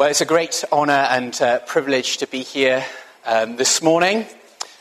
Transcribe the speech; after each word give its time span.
Well, 0.00 0.08
it's 0.08 0.22
a 0.22 0.24
great 0.24 0.64
honour 0.72 0.94
and 0.94 1.38
uh, 1.42 1.58
privilege 1.58 2.16
to 2.16 2.26
be 2.26 2.42
here 2.42 2.82
um, 3.26 3.56
this 3.56 3.82
morning. 3.82 4.24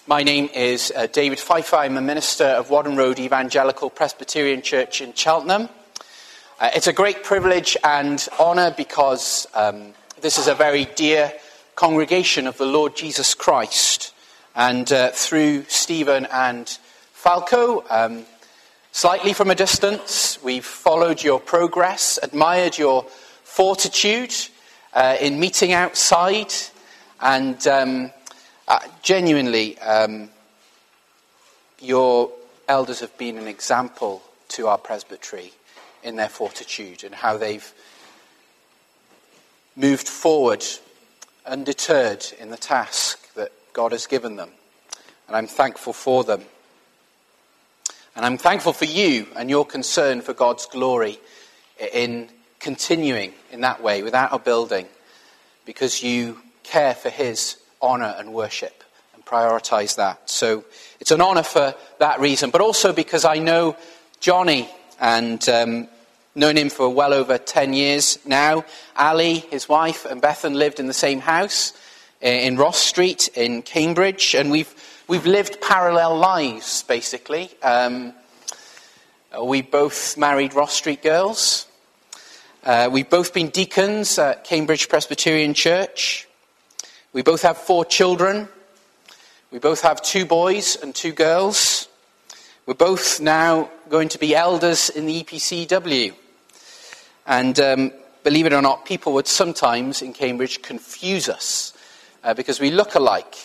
My 0.07 0.23
name 0.23 0.49
is 0.55 0.93
uh, 0.95 1.07
David 1.07 1.41
Pfeiffer. 1.41 1.75
I'm 1.75 1.97
a 1.97 2.01
minister 2.01 2.45
of 2.45 2.69
Whaddon 2.69 2.95
Road 2.95 3.19
Evangelical 3.19 3.89
Presbyterian 3.89 4.61
Church 4.61 5.01
in 5.01 5.13
Cheltenham. 5.13 5.67
Uh, 6.57 6.69
it's 6.73 6.87
a 6.87 6.93
great 6.93 7.25
privilege 7.25 7.75
and 7.83 8.25
honour 8.39 8.73
because 8.77 9.45
um, 9.55 9.93
this 10.21 10.37
is 10.37 10.47
a 10.47 10.55
very 10.55 10.85
dear 10.95 11.33
congregation 11.75 12.47
of 12.47 12.57
the 12.57 12.65
Lord 12.65 12.95
Jesus 12.95 13.33
Christ. 13.33 14.13
And 14.55 14.89
uh, 14.89 15.09
through 15.09 15.65
Stephen 15.65 16.27
and 16.31 16.65
Falco, 17.11 17.83
um, 17.89 18.23
slightly 18.93 19.33
from 19.33 19.51
a 19.51 19.55
distance, 19.55 20.41
we've 20.41 20.63
followed 20.63 21.21
your 21.21 21.41
progress, 21.41 22.19
admired 22.23 22.77
your 22.77 23.03
fortitude 23.43 24.33
uh, 24.93 25.17
in 25.19 25.39
meeting 25.39 25.73
outside, 25.73 26.53
and 27.21 27.65
um, 27.67 28.11
uh, 28.67 28.79
genuinely, 29.01 29.77
um, 29.79 30.29
your 31.79 32.31
elders 32.67 32.99
have 32.99 33.17
been 33.17 33.37
an 33.37 33.47
example 33.47 34.21
to 34.49 34.67
our 34.67 34.77
presbytery 34.77 35.53
in 36.03 36.15
their 36.15 36.29
fortitude 36.29 37.03
and 37.03 37.13
how 37.13 37.37
they've 37.37 37.73
moved 39.75 40.07
forward 40.07 40.63
undeterred 41.45 42.25
in 42.39 42.49
the 42.49 42.57
task 42.57 43.33
that 43.33 43.51
God 43.73 43.91
has 43.91 44.07
given 44.07 44.35
them. 44.35 44.49
And 45.27 45.35
I'm 45.35 45.47
thankful 45.47 45.93
for 45.93 46.23
them. 46.23 46.41
And 48.15 48.25
I'm 48.25 48.37
thankful 48.37 48.73
for 48.73 48.85
you 48.85 49.27
and 49.35 49.49
your 49.49 49.65
concern 49.65 50.21
for 50.21 50.33
God's 50.33 50.65
glory 50.65 51.19
in 51.93 52.29
continuing 52.59 53.33
in 53.51 53.61
that 53.61 53.81
way 53.81 54.03
without 54.03 54.33
a 54.33 54.39
building 54.39 54.85
because 55.65 56.03
you 56.03 56.37
care 56.63 56.93
for 56.93 57.09
His 57.09 57.57
honour 57.81 58.15
and 58.17 58.33
worship 58.33 58.83
and 59.15 59.25
prioritise 59.25 59.95
that. 59.95 60.29
So 60.29 60.65
it's 60.99 61.11
an 61.11 61.21
honour 61.21 61.43
for 61.43 61.75
that 61.99 62.19
reason, 62.19 62.49
but 62.49 62.61
also 62.61 62.93
because 62.93 63.25
I 63.25 63.39
know 63.39 63.77
Johnny 64.19 64.69
and 64.99 65.47
um, 65.47 65.87
known 66.35 66.57
him 66.57 66.69
for 66.69 66.89
well 66.89 67.13
over 67.13 67.37
10 67.37 67.73
years 67.73 68.19
now. 68.25 68.65
Ali, 68.95 69.39
his 69.51 69.69
wife, 69.69 70.05
and 70.05 70.21
Bethan 70.21 70.55
lived 70.55 70.79
in 70.79 70.87
the 70.87 70.93
same 70.93 71.19
house 71.19 71.73
in 72.21 72.57
Ross 72.57 72.77
Street 72.77 73.29
in 73.35 73.61
Cambridge, 73.61 74.35
and 74.35 74.51
we've, 74.51 74.73
we've 75.07 75.25
lived 75.25 75.61
parallel 75.61 76.17
lives, 76.17 76.83
basically. 76.83 77.49
Um, 77.63 78.13
we 79.41 79.61
both 79.61 80.17
married 80.17 80.53
Ross 80.53 80.73
Street 80.73 81.01
girls. 81.01 81.65
Uh, 82.61 82.89
we've 82.91 83.09
both 83.09 83.33
been 83.33 83.47
deacons 83.47 84.19
at 84.19 84.43
Cambridge 84.43 84.89
Presbyterian 84.89 85.53
Church. 85.53 86.27
We 87.13 87.21
both 87.21 87.43
have 87.43 87.57
four 87.57 87.85
children. 87.85 88.49
We 89.49 89.59
both 89.59 89.81
have 89.83 90.01
two 90.01 90.25
boys 90.25 90.75
and 90.75 90.93
two 90.93 91.13
girls. 91.13 91.87
We're 92.65 92.73
both 92.73 93.21
now 93.21 93.69
going 93.87 94.09
to 94.09 94.19
be 94.19 94.35
elders 94.35 94.89
in 94.89 95.05
the 95.05 95.23
EPCW. 95.23 96.13
And 97.25 97.57
um, 97.61 97.91
believe 98.25 98.45
it 98.45 98.51
or 98.51 98.61
not, 98.61 98.83
people 98.83 99.13
would 99.13 99.27
sometimes 99.27 100.01
in 100.01 100.11
Cambridge 100.11 100.61
confuse 100.61 101.29
us 101.29 101.71
uh, 102.25 102.33
because 102.33 102.59
we 102.59 102.71
look 102.71 102.93
alike. 102.93 103.35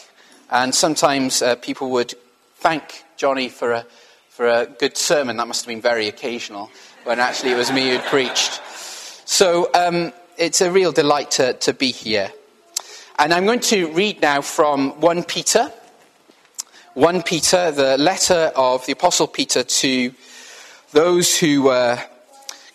And 0.51 0.75
sometimes 0.75 1.41
uh, 1.41 1.55
people 1.55 1.91
would 1.93 2.15
thank 2.57 3.05
Johnny 3.17 3.49
for 3.49 3.73
a, 3.75 3.87
for 4.29 4.49
a 4.49 4.67
good 4.67 4.97
sermon. 4.97 5.37
That 5.37 5.47
must 5.47 5.65
have 5.65 5.69
been 5.69 5.81
very 5.81 6.09
occasional, 6.09 6.69
when 7.05 7.21
actually 7.21 7.53
it 7.53 7.57
was 7.57 7.71
me 7.71 7.91
who'd 7.91 8.03
preached. 8.03 8.61
So 9.25 9.71
um, 9.75 10.13
it's 10.37 10.61
a 10.61 10.71
real 10.71 10.93
delight 10.93 11.31
to, 11.33 11.55
to 11.55 11.73
be 11.73 11.91
here. 11.91 12.31
And 13.19 13.33
I'm 13.33 13.47
going 13.47 13.61
to 13.61 13.91
read 13.93 14.21
now 14.21 14.43
from 14.43 15.01
1 15.01 15.25
Peter. 15.25 15.73
1 16.93 17.23
Peter, 17.23 17.71
the 17.71 17.97
letter 17.97 18.53
of 18.55 18.85
the 18.87 18.93
Apostle 18.93 19.27
Peter 19.27 19.65
to 19.65 20.13
those 20.93 21.39
who 21.39 21.63
were 21.63 21.99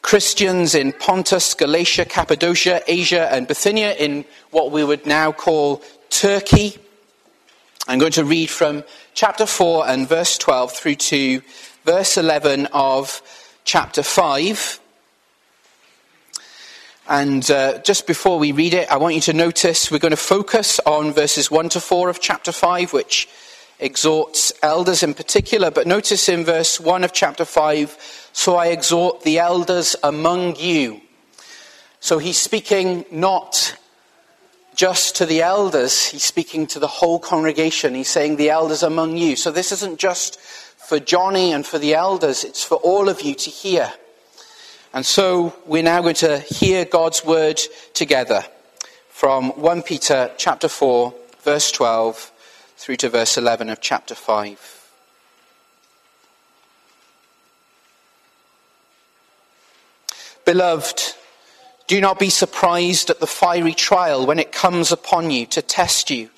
Christians 0.01 0.73
in 0.73 0.91
Pontus, 0.91 1.53
Galatia, 1.53 2.06
Cappadocia, 2.06 2.81
Asia, 2.88 3.31
and 3.31 3.47
Bithynia, 3.47 3.94
in 3.94 4.25
what 4.50 4.72
we 4.72 4.84
would 4.84 5.06
now 5.06 5.31
call 5.31 5.84
Turkey. 6.09 6.78
I'm 7.88 8.00
going 8.00 8.12
to 8.13 8.25
read 8.25 8.50
from 8.50 8.84
chapter 9.13 9.46
4 9.46 9.88
and 9.88 10.09
verse 10.09 10.38
12 10.38 10.72
through 10.72 10.96
to 10.96 11.41
verse 11.85 12.18
11 12.18 12.68
of 12.73 13.22
chapter 13.66 14.02
5. 14.02 14.79
And 17.09 17.50
uh, 17.50 17.80
just 17.80 18.06
before 18.06 18.38
we 18.38 18.52
read 18.52 18.75
it, 18.75 18.88
I 18.92 18.97
want 18.97 19.16
you 19.16 19.22
to 19.22 19.34
notice 19.34 19.90
we're 19.90 19.97
going 19.97 20.12
to 20.12 20.16
focus 20.16 20.80
on 20.86 21.12
verses 21.12 21.50
1 21.50 21.70
to 21.70 21.80
4 21.80 22.08
of 22.08 22.22
chapter 22.22 22.52
5, 22.52 22.94
which 22.94 23.28
exhorts 23.80 24.53
elders 24.62 25.02
in 25.02 25.16
particular. 25.16 25.72
But 25.72 25.88
notice 25.88 26.30
in 26.30 26.46
verse 26.46 26.80
1 26.80 27.03
of 27.03 27.12
chapter 27.12 27.46
5, 27.46 28.30
so 28.31 28.58
I 28.58 28.68
exhort 28.68 29.24
the 29.24 29.40
elders 29.40 29.96
among 30.03 30.58
you. 30.58 31.02
So 32.00 32.20
he's 32.20 32.38
speaking 32.38 33.06
not 33.09 33.76
just 34.76 35.16
to 35.16 35.26
the 35.26 35.41
elders, 35.41 36.06
he's 36.06 36.24
speaking 36.24 36.68
to 36.68 36.80
the 36.80 36.88
whole 36.88 37.18
congregation. 37.18 37.96
He's 37.96 38.08
saying 38.08 38.36
the 38.36 38.52
elders 38.52 38.84
among 38.84 39.18
you. 39.18 39.36
So 39.36 39.50
this 39.50 39.72
isn't 39.72 40.00
just 40.00 40.40
for 40.40 41.00
Johnny 41.00 41.53
and 41.53 41.66
for 41.66 41.80
the 41.80 41.96
elders, 41.96 42.44
it's 42.44 42.64
for 42.64 42.76
all 42.76 43.09
of 43.09 43.22
you 43.22 43.34
to 43.34 43.50
hear. 43.50 43.91
And 44.91 45.05
so 45.05 45.53
we're 45.67 45.83
now 45.83 46.01
going 46.01 46.16
to 46.16 46.39
hear 46.39 46.83
God's 46.83 47.23
word 47.23 47.59
together 47.94 48.44
from 49.09 49.50
1 49.51 49.83
Peter 49.83 50.31
chapter 50.38 50.67
4 50.67 51.13
verse 51.41 51.72
12 51.72 52.31
through 52.75 52.95
to 52.95 53.09
verse 53.09 53.38
11 53.38 53.69
of 53.69 53.81
chapter 53.81 54.16
5. 54.16 54.91
Beloved, 60.45 61.13
do 61.85 62.01
not 62.01 62.17
be 62.17 62.31
surprised 62.31 63.11
at 63.11 63.19
the 63.19 63.28
fiery 63.28 63.75
trial 63.75 64.25
when 64.25 64.39
it 64.39 64.51
comes 64.51 64.91
upon 64.91 65.29
you 65.29 65.45
to 65.47 65.61
test 65.61 66.09
you, 66.09 66.31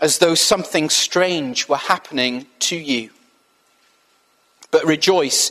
as 0.00 0.18
though 0.18 0.36
something 0.36 0.88
strange 0.88 1.68
were 1.68 1.76
happening 1.76 2.46
to 2.60 2.76
you. 2.76 3.10
But 4.70 4.84
rejoice 4.84 5.50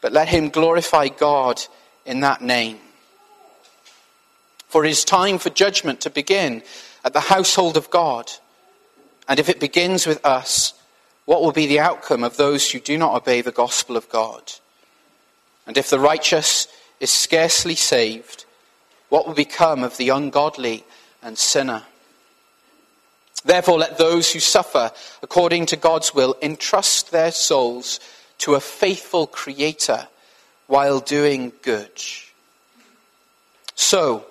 but 0.00 0.12
let 0.12 0.28
him 0.28 0.48
glorify 0.48 1.08
God 1.08 1.60
in 2.04 2.20
that 2.20 2.40
name. 2.40 2.78
For 4.68 4.84
it 4.84 4.90
is 4.90 5.04
time 5.04 5.38
for 5.38 5.50
judgment 5.50 6.00
to 6.02 6.10
begin 6.10 6.62
at 7.04 7.12
the 7.12 7.20
household 7.20 7.76
of 7.76 7.90
God. 7.90 8.30
And 9.28 9.38
if 9.38 9.48
it 9.48 9.60
begins 9.60 10.06
with 10.06 10.24
us, 10.24 10.74
what 11.24 11.42
will 11.42 11.52
be 11.52 11.66
the 11.66 11.80
outcome 11.80 12.24
of 12.24 12.36
those 12.36 12.70
who 12.70 12.80
do 12.80 12.96
not 12.96 13.14
obey 13.14 13.40
the 13.40 13.52
gospel 13.52 13.96
of 13.96 14.08
God? 14.08 14.52
And 15.66 15.76
if 15.76 15.90
the 15.90 15.98
righteous 15.98 16.68
is 17.00 17.10
scarcely 17.10 17.74
saved, 17.74 18.44
what 19.08 19.26
will 19.26 19.34
become 19.34 19.82
of 19.82 19.96
the 19.96 20.08
ungodly 20.08 20.84
and 21.22 21.36
sinner? 21.36 21.82
Therefore, 23.44 23.78
let 23.78 23.98
those 23.98 24.32
who 24.32 24.40
suffer 24.40 24.90
according 25.22 25.66
to 25.66 25.76
God's 25.76 26.14
will 26.14 26.36
entrust 26.42 27.10
their 27.10 27.30
souls 27.30 28.00
to 28.38 28.54
a 28.54 28.60
faithful 28.60 29.26
Creator 29.26 30.08
while 30.66 31.00
doing 31.00 31.52
good. 31.62 31.90
So, 33.74 34.26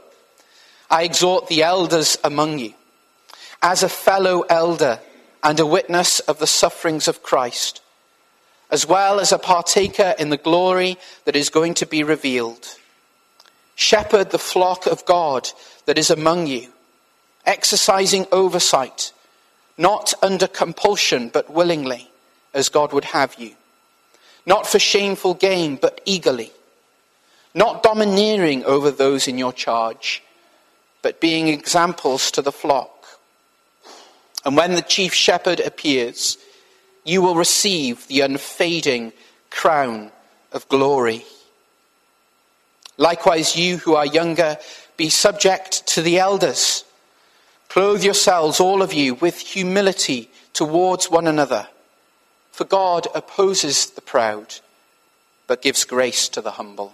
I 0.89 1.03
exhort 1.03 1.47
the 1.47 1.63
elders 1.63 2.17
among 2.23 2.59
you, 2.59 2.73
as 3.61 3.83
a 3.83 3.89
fellow 3.89 4.41
elder 4.41 4.99
and 5.43 5.59
a 5.59 5.65
witness 5.65 6.19
of 6.21 6.39
the 6.39 6.47
sufferings 6.47 7.07
of 7.07 7.23
Christ, 7.23 7.81
as 8.69 8.87
well 8.87 9.19
as 9.19 9.31
a 9.31 9.39
partaker 9.39 10.15
in 10.17 10.29
the 10.29 10.37
glory 10.37 10.97
that 11.25 11.35
is 11.35 11.49
going 11.49 11.73
to 11.75 11.85
be 11.85 12.03
revealed. 12.03 12.77
Shepherd 13.75 14.31
the 14.31 14.39
flock 14.39 14.85
of 14.85 15.05
God 15.05 15.49
that 15.85 15.97
is 15.97 16.09
among 16.09 16.47
you, 16.47 16.69
exercising 17.45 18.25
oversight, 18.31 19.11
not 19.77 20.13
under 20.21 20.47
compulsion, 20.47 21.29
but 21.29 21.51
willingly, 21.51 22.09
as 22.53 22.69
God 22.69 22.93
would 22.93 23.05
have 23.05 23.35
you 23.39 23.55
not 24.47 24.65
for 24.65 24.79
shameful 24.79 25.33
gain, 25.33 25.75
but 25.75 25.99
eagerly, 26.05 26.53
not 27.53 27.83
domineering 27.83 28.63
over 28.63 28.89
those 28.89 29.27
in 29.27 29.37
your 29.37 29.51
charge, 29.51 30.23
but 31.01 31.19
being 31.19 31.49
examples 31.49 32.31
to 32.31 32.41
the 32.41 32.51
flock. 32.51 33.05
And 34.45 34.55
when 34.55 34.73
the 34.73 34.81
chief 34.81 35.13
shepherd 35.13 35.59
appears, 35.59 36.37
you 37.03 37.21
will 37.21 37.35
receive 37.35 38.07
the 38.07 38.21
unfading 38.21 39.11
crown 39.49 40.11
of 40.53 40.67
glory. 40.69 41.25
Likewise, 42.95 43.57
you 43.57 43.77
who 43.77 43.95
are 43.95 44.05
younger, 44.05 44.57
be 44.95 45.09
subject 45.09 45.85
to 45.87 46.01
the 46.01 46.19
elders. 46.19 46.85
Clothe 47.67 48.01
yourselves, 48.01 48.61
all 48.61 48.81
of 48.81 48.93
you, 48.93 49.15
with 49.15 49.37
humility 49.37 50.31
towards 50.53 51.11
one 51.11 51.27
another. 51.27 51.67
For 52.57 52.65
God 52.65 53.05
opposes 53.13 53.91
the 53.91 54.01
proud, 54.01 54.55
but 55.45 55.61
gives 55.61 55.83
grace 55.83 56.27
to 56.29 56.41
the 56.41 56.49
humble. 56.49 56.91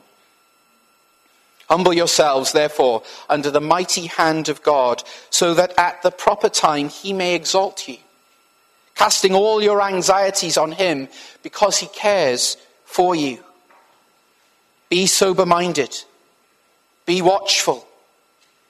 Humble 1.69 1.93
yourselves, 1.93 2.51
therefore, 2.51 3.01
under 3.29 3.49
the 3.49 3.61
mighty 3.61 4.07
hand 4.07 4.49
of 4.49 4.61
God, 4.61 5.03
so 5.29 5.53
that 5.53 5.73
at 5.77 6.01
the 6.01 6.11
proper 6.11 6.49
time 6.49 6.89
he 6.89 7.13
may 7.13 7.33
exalt 7.33 7.87
you, 7.87 7.95
casting 8.95 9.33
all 9.33 9.63
your 9.63 9.81
anxieties 9.81 10.57
on 10.57 10.73
him 10.73 11.07
because 11.43 11.77
he 11.77 11.87
cares 11.87 12.57
for 12.83 13.15
you. 13.15 13.41
Be 14.89 15.05
sober 15.05 15.45
minded, 15.45 15.97
be 17.05 17.21
watchful. 17.21 17.87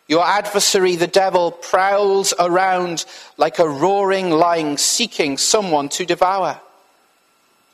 Your 0.07 0.23
adversary, 0.23 0.95
the 0.95 1.07
devil, 1.07 1.49
prowls 1.49 2.35
around 2.37 3.05
like 3.37 3.57
a 3.57 3.67
roaring 3.67 4.29
lion 4.29 4.77
seeking 4.77 5.39
someone 5.39 5.89
to 5.89 6.05
devour. 6.05 6.61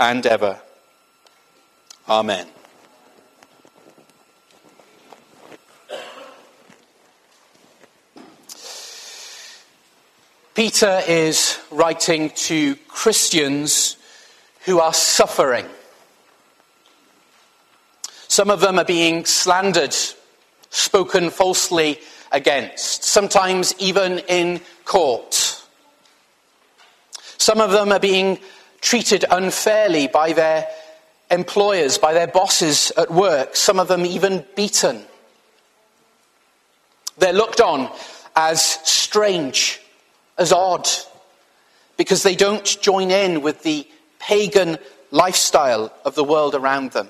and 0.00 0.26
ever. 0.26 0.60
Amen. 2.08 2.46
Peter 10.54 11.02
is 11.06 11.58
writing 11.70 12.30
to 12.30 12.74
Christians 12.88 13.96
who 14.64 14.80
are 14.80 14.92
suffering. 14.92 15.66
Some 18.26 18.50
of 18.50 18.60
them 18.60 18.78
are 18.78 18.84
being 18.84 19.24
slandered, 19.24 19.94
spoken 20.70 21.30
falsely 21.30 22.00
against, 22.32 23.04
sometimes 23.04 23.74
even 23.78 24.18
in 24.28 24.60
court. 24.84 25.62
Some 27.38 27.60
of 27.60 27.70
them 27.70 27.92
are 27.92 28.00
being 28.00 28.38
treated 28.80 29.24
unfairly 29.30 30.08
by 30.08 30.32
their 30.32 30.66
employers, 31.30 31.98
by 31.98 32.12
their 32.14 32.26
bosses 32.26 32.92
at 32.96 33.10
work, 33.10 33.56
some 33.56 33.78
of 33.78 33.88
them 33.88 34.06
even 34.06 34.44
beaten. 34.56 35.04
They're 37.18 37.32
looked 37.32 37.60
on 37.60 37.90
as 38.36 38.62
strange 38.88 39.80
as 40.38 40.52
odd 40.52 40.88
because 41.96 42.22
they 42.22 42.36
don't 42.36 42.64
join 42.80 43.10
in 43.10 43.42
with 43.42 43.62
the 43.62 43.86
pagan 44.20 44.78
lifestyle 45.10 45.92
of 46.04 46.14
the 46.14 46.24
world 46.24 46.54
around 46.54 46.92
them. 46.92 47.08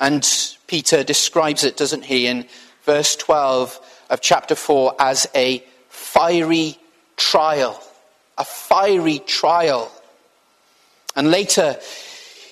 And 0.00 0.26
Peter 0.66 1.02
describes 1.04 1.64
it, 1.64 1.76
doesn't 1.76 2.04
he, 2.04 2.26
in 2.26 2.46
verse 2.84 3.16
12 3.16 3.80
of 4.10 4.20
chapter 4.20 4.54
4 4.54 4.94
as 4.98 5.28
a 5.34 5.64
fiery 5.88 6.78
trial. 7.16 7.82
A 8.38 8.44
fiery 8.44 9.18
trial. 9.18 9.92
And 11.14 11.30
later, 11.30 11.78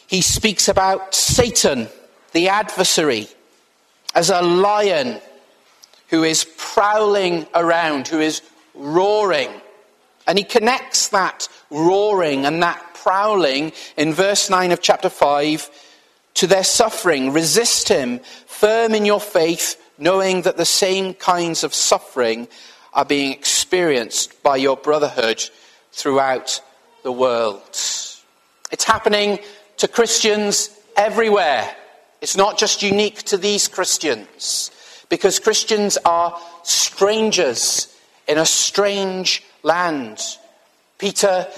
he 0.07 0.21
speaks 0.21 0.69
about 0.69 1.15
Satan, 1.15 1.89
the 2.33 2.49
adversary, 2.49 3.29
as 4.15 4.31
a 4.31 4.43
lion 4.43 5.21
who 6.09 6.23
is 6.23 6.47
prowling 6.57 7.47
around, 7.55 8.09
who 8.09 8.21
is 8.21 8.43
roaring. 8.75 9.51
And 10.27 10.39
he 10.39 10.45
connects 10.45 11.09
that 11.09 11.49
roaring 11.71 12.47
and 12.47 12.63
that 12.63 12.95
prowling 12.95 13.73
in 13.97 14.13
verse 14.13 14.51
9 14.51 14.73
of 14.73 14.81
chapter 14.81 15.09
5 15.09 15.71
to 16.35 16.47
their 16.47 16.65
suffering. 16.65 17.33
Resist 17.33 17.89
him, 17.89 18.21
firm 18.47 18.95
in 18.95 19.05
your 19.05 19.21
faith, 19.21 19.81
knowing 19.99 20.43
that 20.43 20.57
the 20.57 20.65
same 20.65 21.15
kinds 21.15 21.65
of 21.65 21.75
suffering 21.75 22.49
are 22.93 23.05
being 23.05 23.33
experienced 23.33 24.43
by 24.43 24.57
your 24.57 24.77
brotherhood 24.77 25.49
throughout 25.97 26.61
the 27.05 27.11
world. 27.11 27.63
It's 28.71 28.85
happening 28.85 29.39
to 29.79 29.89
Christians 29.89 30.69
everywhere. 30.95 31.75
It's 32.21 32.37
not 32.37 32.59
just 32.59 32.83
unique 32.83 33.23
to 33.25 33.39
these 33.39 33.67
Christians 33.67 34.71
because 35.09 35.39
Christians 35.39 35.97
are 36.05 36.39
strangers 36.65 37.95
in 38.29 38.37
a 38.37 38.45
strange 38.45 39.43
land. 39.63 40.21
Peter 40.99 41.49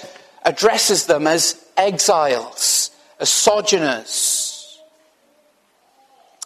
addresses 0.45 1.05
them 1.05 1.27
as 1.27 1.61
exiles, 1.75 2.91
as 3.19 3.29
sojourners. 3.29 4.79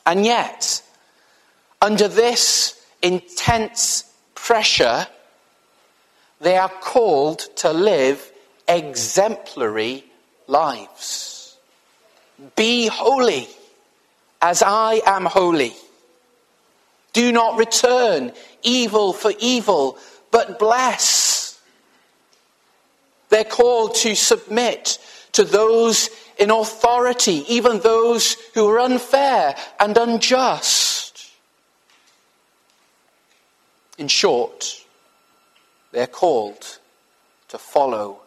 And 0.03 0.25
yet, 0.25 0.81
under 1.79 2.07
this 2.07 2.81
intense 3.03 4.05
pressure, 4.33 5.05
they 6.43 6.57
are 6.57 6.69
called 6.69 7.39
to 7.55 7.71
live 7.71 8.31
exemplary 8.67 10.03
lives. 10.47 11.55
Be 12.55 12.87
holy 12.87 13.47
as 14.41 14.61
I 14.61 15.01
am 15.05 15.25
holy. 15.25 15.73
Do 17.13 17.31
not 17.31 17.57
return 17.57 18.33
evil 18.62 19.13
for 19.13 19.31
evil, 19.39 19.97
but 20.31 20.59
bless. 20.59 21.62
They're 23.29 23.45
called 23.45 23.95
to 23.95 24.13
submit 24.13 24.97
to 25.31 25.45
those 25.45 26.09
in 26.38 26.51
authority, 26.51 27.45
even 27.47 27.79
those 27.79 28.35
who 28.53 28.67
are 28.67 28.79
unfair 28.79 29.55
and 29.79 29.95
unjust. 29.95 31.31
In 33.97 34.09
short, 34.09 34.82
they're 35.93 36.07
called 36.07 36.79
to 37.50 37.57
follow 37.59 38.19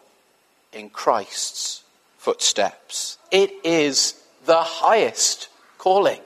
in 0.71 0.89
Christ's 0.89 1.83
footsteps. 2.17 3.17
It 3.29 3.51
is 3.63 4.15
the 4.45 4.61
highest 4.61 5.49
calling. 5.77 6.21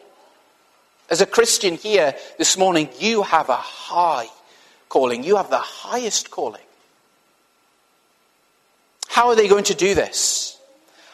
As 1.09 1.19
a 1.19 1.25
Christian 1.25 1.75
here 1.75 2.15
this 2.37 2.57
morning, 2.57 2.89
you 2.99 3.23
have 3.23 3.49
a 3.49 3.55
high 3.55 4.27
calling. 4.87 5.23
You 5.23 5.37
have 5.37 5.49
the 5.49 5.57
highest 5.57 6.29
calling. 6.29 6.61
How 9.07 9.29
are 9.29 9.35
they 9.35 9.47
going 9.47 9.65
to 9.65 9.75
do 9.75 9.95
this? 9.95 10.57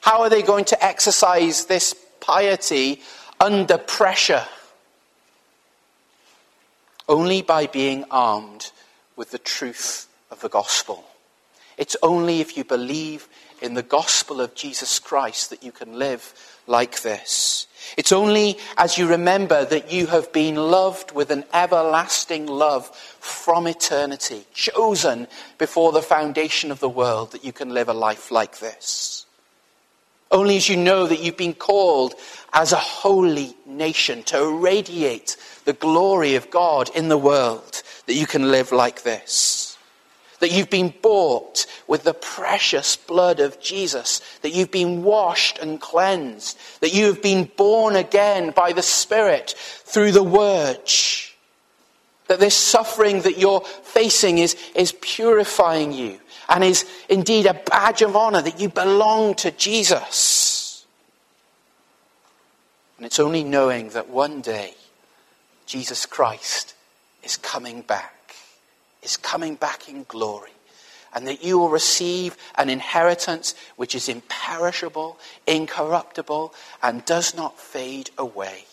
How 0.02 0.22
are 0.24 0.30
they 0.30 0.42
going 0.42 0.66
to 0.66 0.86
exercise 0.86 1.66
this 1.66 1.96
piety 2.20 3.02
under 3.40 3.78
pressure? 3.78 4.46
Only 7.08 7.42
by 7.42 7.68
being 7.68 8.04
armed 8.12 8.72
with 9.16 9.32
the 9.32 9.40
truth 9.40 10.07
of 10.32 10.42
the 10.42 10.50
gospel. 10.50 11.04
It's 11.78 11.96
only 12.02 12.42
if 12.42 12.58
you 12.58 12.64
believe 12.64 13.28
in 13.62 13.74
the 13.76 13.84
gospel 13.84 14.42
of 14.42 14.56
Jesus 14.56 15.00
Christ 15.00 15.50
that 15.52 15.64
you 15.64 15.72
can 15.72 15.98
live 15.98 16.34
like 16.66 17.02
this. 17.02 17.68
It's 17.96 18.12
only 18.12 18.58
as 18.78 18.98
you 18.98 19.08
remember 19.08 19.64
that 19.66 19.92
you 19.92 20.08
have 20.08 20.34
been 20.34 20.56
loved 20.56 21.12
with 21.12 21.30
an 21.30 21.46
everlasting 21.54 22.48
love 22.48 22.88
from 22.88 23.68
eternity, 23.68 24.46
chosen 24.54 25.28
before 25.58 25.92
the 25.92 26.02
foundation 26.02 26.72
of 26.72 26.80
the 26.80 26.90
world, 26.90 27.32
that 27.32 27.46
you 27.46 27.54
can 27.54 27.70
live 27.70 27.88
a 27.88 27.94
life 27.94 28.32
like 28.32 28.60
this. 28.60 29.26
Only 30.30 30.58
as 30.58 30.68
you 30.68 30.76
know 30.76 31.08
that 31.08 31.22
you've 31.22 31.38
been 31.38 31.54
called 31.54 32.16
as 32.54 32.74
a 32.74 32.78
holy 32.78 33.56
nation 33.66 34.24
to 34.24 34.60
radiate 34.60 35.38
the 35.64 35.74
glory 35.74 36.36
of 36.36 36.50
God 36.50 36.90
in 36.94 37.08
the 37.08 37.18
world, 37.18 37.82
that 38.08 38.16
you 38.16 38.26
can 38.26 38.52
live 38.52 38.72
like 38.72 39.04
this 39.04 39.67
that 40.40 40.52
you've 40.52 40.70
been 40.70 40.94
bought 41.02 41.66
with 41.88 42.04
the 42.04 42.14
precious 42.14 42.96
blood 42.96 43.40
of 43.40 43.60
Jesus, 43.60 44.22
that 44.42 44.52
you've 44.52 44.72
been 44.72 45.04
washed 45.04 45.58
and 45.60 45.82
cleansed, 45.82 46.58
that 46.82 46.94
you 46.94 47.06
have 47.06 47.22
been 47.22 47.50
born 47.58 47.96
again 47.96 48.52
by 48.52 48.72
the 48.72 48.84
Spirit 48.84 49.56
through 49.58 50.12
the 50.12 50.24
Word, 50.24 50.80
That 52.28 52.40
this 52.40 52.56
suffering 52.56 53.22
that 53.22 53.38
you're 53.38 53.62
facing 53.62 54.38
is, 54.38 54.56
is 54.76 54.92
purifying 54.92 55.92
you 55.92 56.20
and 56.50 56.64
is 56.64 56.86
indeed 57.10 57.46
a 57.46 57.54
badge 57.54 58.02
of 58.02 58.16
honor 58.16 58.42
that 58.42 58.60
you 58.60 58.70
belong 58.70 59.36
to 59.36 59.52
Jesus. 59.52 60.86
And 62.98 63.06
it's 63.06 63.20
only 63.20 63.44
knowing 63.44 63.90
that 63.90 64.10
one 64.10 64.42
day 64.42 64.74
Jesus 65.66 66.06
Christ 66.06 66.74
is 67.24 67.38
coming 67.38 67.82
back, 67.82 68.16
is 69.08 69.16
coming 69.16 69.56
back 69.56 69.88
in 69.88 70.04
glory, 70.10 70.52
and 71.14 71.26
that 71.28 71.42
you 71.42 71.58
will 71.58 71.70
receive 71.70 72.36
an 72.56 72.70
inheritance 72.70 73.56
which 73.78 73.96
is 73.96 74.10
imperishable, 74.10 75.18
incorruptible, 75.48 76.54
and 76.84 77.06
does 77.06 77.34
not 77.34 77.58
fade 77.58 78.10
away. 78.18 78.66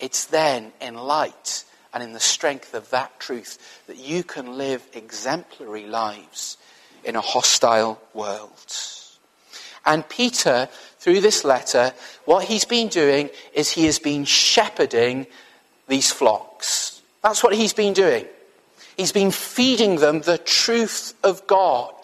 It's 0.00 0.24
then 0.24 0.72
in 0.80 0.94
light 0.94 1.64
and 1.92 2.02
in 2.02 2.14
the 2.14 2.20
strength 2.20 2.72
of 2.72 2.88
that 2.88 3.20
truth 3.20 3.82
that 3.86 3.98
you 3.98 4.24
can 4.24 4.56
live 4.56 4.82
exemplary 4.94 5.86
lives 5.86 6.56
in 7.04 7.14
a 7.14 7.20
hostile 7.20 8.00
world. 8.14 8.74
And 9.84 10.08
Peter, 10.08 10.70
through 10.98 11.20
this 11.20 11.44
letter, 11.44 11.92
what 12.24 12.44
he's 12.44 12.64
been 12.64 12.88
doing 12.88 13.28
is 13.52 13.70
he 13.70 13.84
has 13.84 13.98
been 13.98 14.24
shepherding 14.24 15.26
these 15.86 16.10
flocks. 16.10 17.02
That's 17.22 17.42
what 17.42 17.54
he's 17.54 17.74
been 17.74 17.92
doing. 17.92 18.24
He's 19.00 19.12
been 19.12 19.30
feeding 19.30 19.96
them 19.96 20.20
the 20.20 20.36
truth 20.36 21.14
of 21.24 21.46
God 21.46 21.94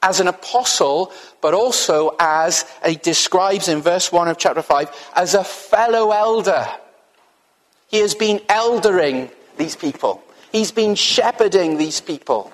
as 0.00 0.20
an 0.20 0.28
apostle, 0.28 1.10
but 1.40 1.52
also 1.52 2.14
as 2.20 2.64
he 2.86 2.94
describes 2.94 3.66
in 3.66 3.82
verse 3.82 4.12
1 4.12 4.28
of 4.28 4.38
chapter 4.38 4.62
5, 4.62 5.10
as 5.16 5.34
a 5.34 5.42
fellow 5.42 6.12
elder. 6.12 6.64
He 7.88 7.98
has 7.98 8.14
been 8.14 8.40
eldering 8.48 9.32
these 9.56 9.74
people. 9.74 10.22
He's 10.52 10.70
been 10.70 10.94
shepherding 10.94 11.76
these 11.76 12.00
people. 12.00 12.52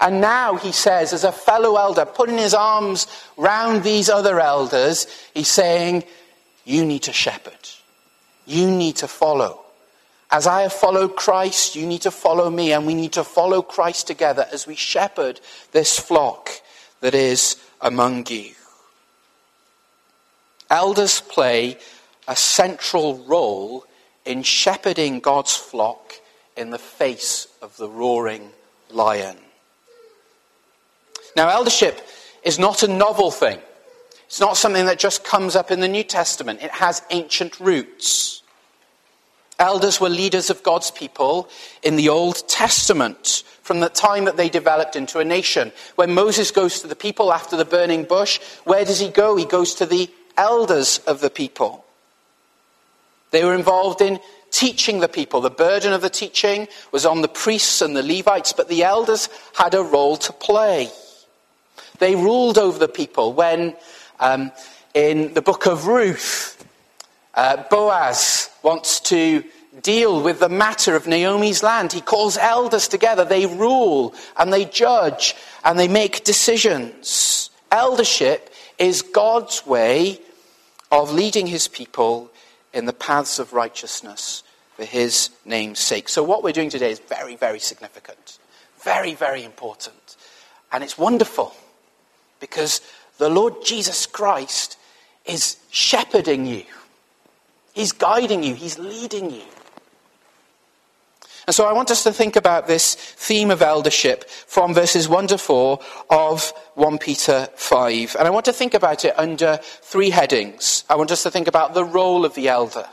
And 0.00 0.22
now 0.22 0.56
he 0.56 0.72
says, 0.72 1.12
as 1.12 1.24
a 1.24 1.32
fellow 1.32 1.76
elder, 1.76 2.06
putting 2.06 2.38
his 2.38 2.54
arms 2.54 3.06
round 3.36 3.84
these 3.84 4.08
other 4.08 4.40
elders, 4.40 5.06
he's 5.34 5.48
saying, 5.48 6.04
You 6.64 6.86
need 6.86 7.02
to 7.02 7.12
shepherd. 7.12 7.52
You 8.46 8.70
need 8.70 8.96
to 8.96 9.08
follow. 9.08 9.65
As 10.30 10.46
I 10.46 10.62
have 10.62 10.72
followed 10.72 11.14
Christ, 11.14 11.76
you 11.76 11.86
need 11.86 12.02
to 12.02 12.10
follow 12.10 12.50
me, 12.50 12.72
and 12.72 12.86
we 12.86 12.94
need 12.94 13.12
to 13.12 13.24
follow 13.24 13.62
Christ 13.62 14.06
together 14.06 14.46
as 14.52 14.66
we 14.66 14.74
shepherd 14.74 15.40
this 15.72 15.98
flock 15.98 16.50
that 17.00 17.14
is 17.14 17.56
among 17.80 18.26
you. 18.26 18.54
Elders 20.68 21.20
play 21.20 21.78
a 22.26 22.34
central 22.34 23.18
role 23.24 23.84
in 24.24 24.42
shepherding 24.42 25.20
God's 25.20 25.54
flock 25.54 26.14
in 26.56 26.70
the 26.70 26.78
face 26.78 27.46
of 27.62 27.76
the 27.76 27.88
roaring 27.88 28.50
lion. 28.90 29.36
Now, 31.36 31.48
eldership 31.50 32.04
is 32.42 32.58
not 32.58 32.82
a 32.82 32.88
novel 32.88 33.30
thing. 33.30 33.60
It's 34.26 34.40
not 34.40 34.56
something 34.56 34.86
that 34.86 34.98
just 34.98 35.22
comes 35.22 35.54
up 35.54 35.70
in 35.70 35.80
the 35.80 35.88
New 35.88 36.02
Testament. 36.02 36.62
It 36.62 36.72
has 36.72 37.02
ancient 37.10 37.60
roots. 37.60 38.42
Elders 39.58 40.00
were 40.00 40.08
leaders 40.10 40.50
of 40.50 40.62
God's 40.62 40.90
people 40.90 41.48
in 41.82 41.96
the 41.96 42.10
Old 42.10 42.46
Testament 42.48 43.42
from 43.62 43.80
the 43.80 43.88
time 43.88 44.26
that 44.26 44.36
they 44.36 44.48
developed 44.48 44.96
into 44.96 45.18
a 45.18 45.24
nation. 45.24 45.72
When 45.94 46.14
Moses 46.14 46.50
goes 46.50 46.80
to 46.80 46.86
the 46.86 46.96
people 46.96 47.32
after 47.32 47.56
the 47.56 47.64
burning 47.64 48.04
bush, 48.04 48.38
where 48.64 48.84
does 48.84 49.00
he 49.00 49.08
go? 49.08 49.34
He 49.34 49.46
goes 49.46 49.74
to 49.76 49.86
the 49.86 50.10
elders 50.36 50.98
of 51.06 51.20
the 51.20 51.30
people. 51.30 51.84
They 53.30 53.44
were 53.44 53.54
involved 53.54 54.02
in 54.02 54.20
teaching 54.50 55.00
the 55.00 55.08
people. 55.08 55.40
The 55.40 55.50
burden 55.50 55.92
of 55.92 56.02
the 56.02 56.10
teaching 56.10 56.68
was 56.92 57.04
on 57.04 57.22
the 57.22 57.28
priests 57.28 57.80
and 57.80 57.96
the 57.96 58.02
Levites, 58.02 58.52
but 58.52 58.68
the 58.68 58.84
elders 58.84 59.28
had 59.54 59.74
a 59.74 59.82
role 59.82 60.16
to 60.18 60.32
play. 60.32 60.90
They 61.98 62.14
ruled 62.14 62.58
over 62.58 62.78
the 62.78 62.88
people 62.88 63.32
when, 63.32 63.74
um, 64.20 64.52
in 64.94 65.34
the 65.34 65.42
book 65.42 65.66
of 65.66 65.86
Ruth, 65.86 66.55
uh, 67.36 67.62
Boaz 67.70 68.50
wants 68.62 69.00
to 69.00 69.44
deal 69.82 70.22
with 70.22 70.40
the 70.40 70.48
matter 70.48 70.96
of 70.96 71.06
Naomi's 71.06 71.62
land. 71.62 71.92
He 71.92 72.00
calls 72.00 72.36
elders 72.38 72.88
together. 72.88 73.24
They 73.24 73.46
rule 73.46 74.14
and 74.36 74.52
they 74.52 74.64
judge 74.64 75.34
and 75.64 75.78
they 75.78 75.88
make 75.88 76.24
decisions. 76.24 77.50
Eldership 77.70 78.52
is 78.78 79.02
God's 79.02 79.66
way 79.66 80.20
of 80.90 81.12
leading 81.12 81.46
his 81.46 81.68
people 81.68 82.30
in 82.72 82.86
the 82.86 82.92
paths 82.92 83.38
of 83.38 83.52
righteousness 83.52 84.42
for 84.76 84.84
his 84.84 85.30
name's 85.44 85.78
sake. 85.78 86.08
So, 86.08 86.22
what 86.22 86.42
we're 86.42 86.52
doing 86.52 86.70
today 86.70 86.90
is 86.90 86.98
very, 87.00 87.36
very 87.36 87.58
significant, 87.58 88.38
very, 88.82 89.14
very 89.14 89.44
important. 89.44 90.16
And 90.70 90.84
it's 90.84 90.98
wonderful 90.98 91.54
because 92.40 92.80
the 93.18 93.30
Lord 93.30 93.64
Jesus 93.64 94.06
Christ 94.06 94.78
is 95.24 95.56
shepherding 95.70 96.46
you, 96.46 96.64
He's 97.76 97.92
guiding 97.92 98.42
you, 98.42 98.54
He's 98.54 98.78
leading 98.78 99.30
you. 99.30 99.42
And 101.46 101.54
so 101.54 101.66
I 101.66 101.74
want 101.74 101.90
us 101.90 102.04
to 102.04 102.12
think 102.12 102.34
about 102.34 102.66
this 102.66 102.94
theme 102.94 103.50
of 103.50 103.60
eldership 103.60 104.28
from 104.30 104.72
verses 104.72 105.10
1 105.10 105.26
to 105.26 105.36
4 105.36 105.78
of 106.08 106.54
1 106.74 106.98
Peter 106.98 107.50
5. 107.54 108.16
And 108.18 108.26
I 108.26 108.30
want 108.30 108.46
to 108.46 108.52
think 108.54 108.72
about 108.72 109.04
it 109.04 109.16
under 109.18 109.58
three 109.62 110.08
headings. 110.08 110.84
I 110.88 110.96
want 110.96 111.10
us 111.10 111.22
to 111.24 111.30
think 111.30 111.48
about 111.48 111.74
the 111.74 111.84
role 111.84 112.24
of 112.24 112.34
the 112.34 112.48
elder. 112.48 112.86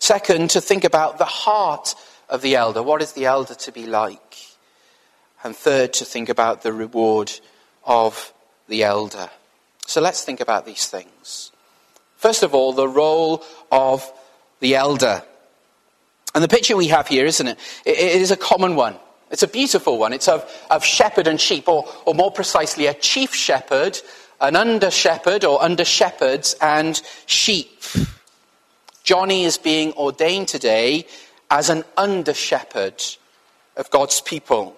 Second, 0.00 0.50
to 0.50 0.60
think 0.60 0.82
about 0.82 1.18
the 1.18 1.24
heart 1.24 1.94
of 2.28 2.42
the 2.42 2.56
elder. 2.56 2.82
What 2.82 3.00
is 3.00 3.12
the 3.12 3.26
elder 3.26 3.54
to 3.54 3.70
be 3.70 3.86
like? 3.86 4.38
And 5.44 5.54
third, 5.54 5.92
to 5.94 6.04
think 6.04 6.28
about 6.28 6.62
the 6.62 6.72
reward 6.72 7.30
of 7.84 8.34
the 8.66 8.82
elder. 8.82 9.30
So 9.86 10.00
let's 10.00 10.24
think 10.24 10.40
about 10.40 10.66
these 10.66 10.88
things. 10.88 11.52
First 12.20 12.42
of 12.42 12.54
all, 12.54 12.74
the 12.74 12.86
role 12.86 13.42
of 13.72 14.12
the 14.60 14.74
elder. 14.74 15.22
And 16.34 16.44
the 16.44 16.48
picture 16.48 16.76
we 16.76 16.88
have 16.88 17.08
here, 17.08 17.24
isn't 17.24 17.46
it? 17.46 17.58
It 17.86 17.96
is 17.96 18.30
a 18.30 18.36
common 18.36 18.76
one. 18.76 18.96
It's 19.30 19.42
a 19.42 19.48
beautiful 19.48 19.96
one. 19.96 20.12
It's 20.12 20.28
of, 20.28 20.44
of 20.70 20.84
shepherd 20.84 21.26
and 21.26 21.40
sheep, 21.40 21.66
or, 21.66 21.88
or 22.04 22.14
more 22.14 22.30
precisely, 22.30 22.84
a 22.84 22.92
chief 22.92 23.34
shepherd, 23.34 23.98
an 24.38 24.54
under 24.54 24.90
shepherd, 24.90 25.46
or 25.46 25.62
under 25.62 25.82
shepherds, 25.82 26.54
and 26.60 27.00
sheep. 27.24 27.82
Johnny 29.02 29.44
is 29.44 29.56
being 29.56 29.94
ordained 29.94 30.48
today 30.48 31.06
as 31.50 31.70
an 31.70 31.84
under 31.96 32.34
shepherd 32.34 33.02
of 33.78 33.88
God's 33.90 34.20
people. 34.20 34.76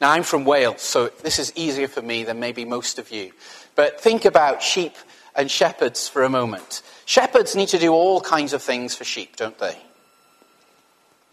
Now, 0.00 0.12
I'm 0.12 0.22
from 0.22 0.46
Wales, 0.46 0.80
so 0.80 1.08
this 1.22 1.38
is 1.38 1.52
easier 1.54 1.86
for 1.86 2.00
me 2.00 2.24
than 2.24 2.40
maybe 2.40 2.64
most 2.64 2.98
of 2.98 3.10
you. 3.10 3.32
But 3.74 4.00
think 4.00 4.24
about 4.24 4.62
sheep 4.62 4.94
and 5.34 5.50
shepherds 5.50 6.08
for 6.08 6.22
a 6.22 6.28
moment. 6.28 6.82
Shepherds 7.04 7.56
need 7.56 7.68
to 7.68 7.78
do 7.78 7.92
all 7.92 8.20
kinds 8.20 8.52
of 8.52 8.62
things 8.62 8.94
for 8.94 9.04
sheep, 9.04 9.36
don't 9.36 9.58
they? 9.58 9.76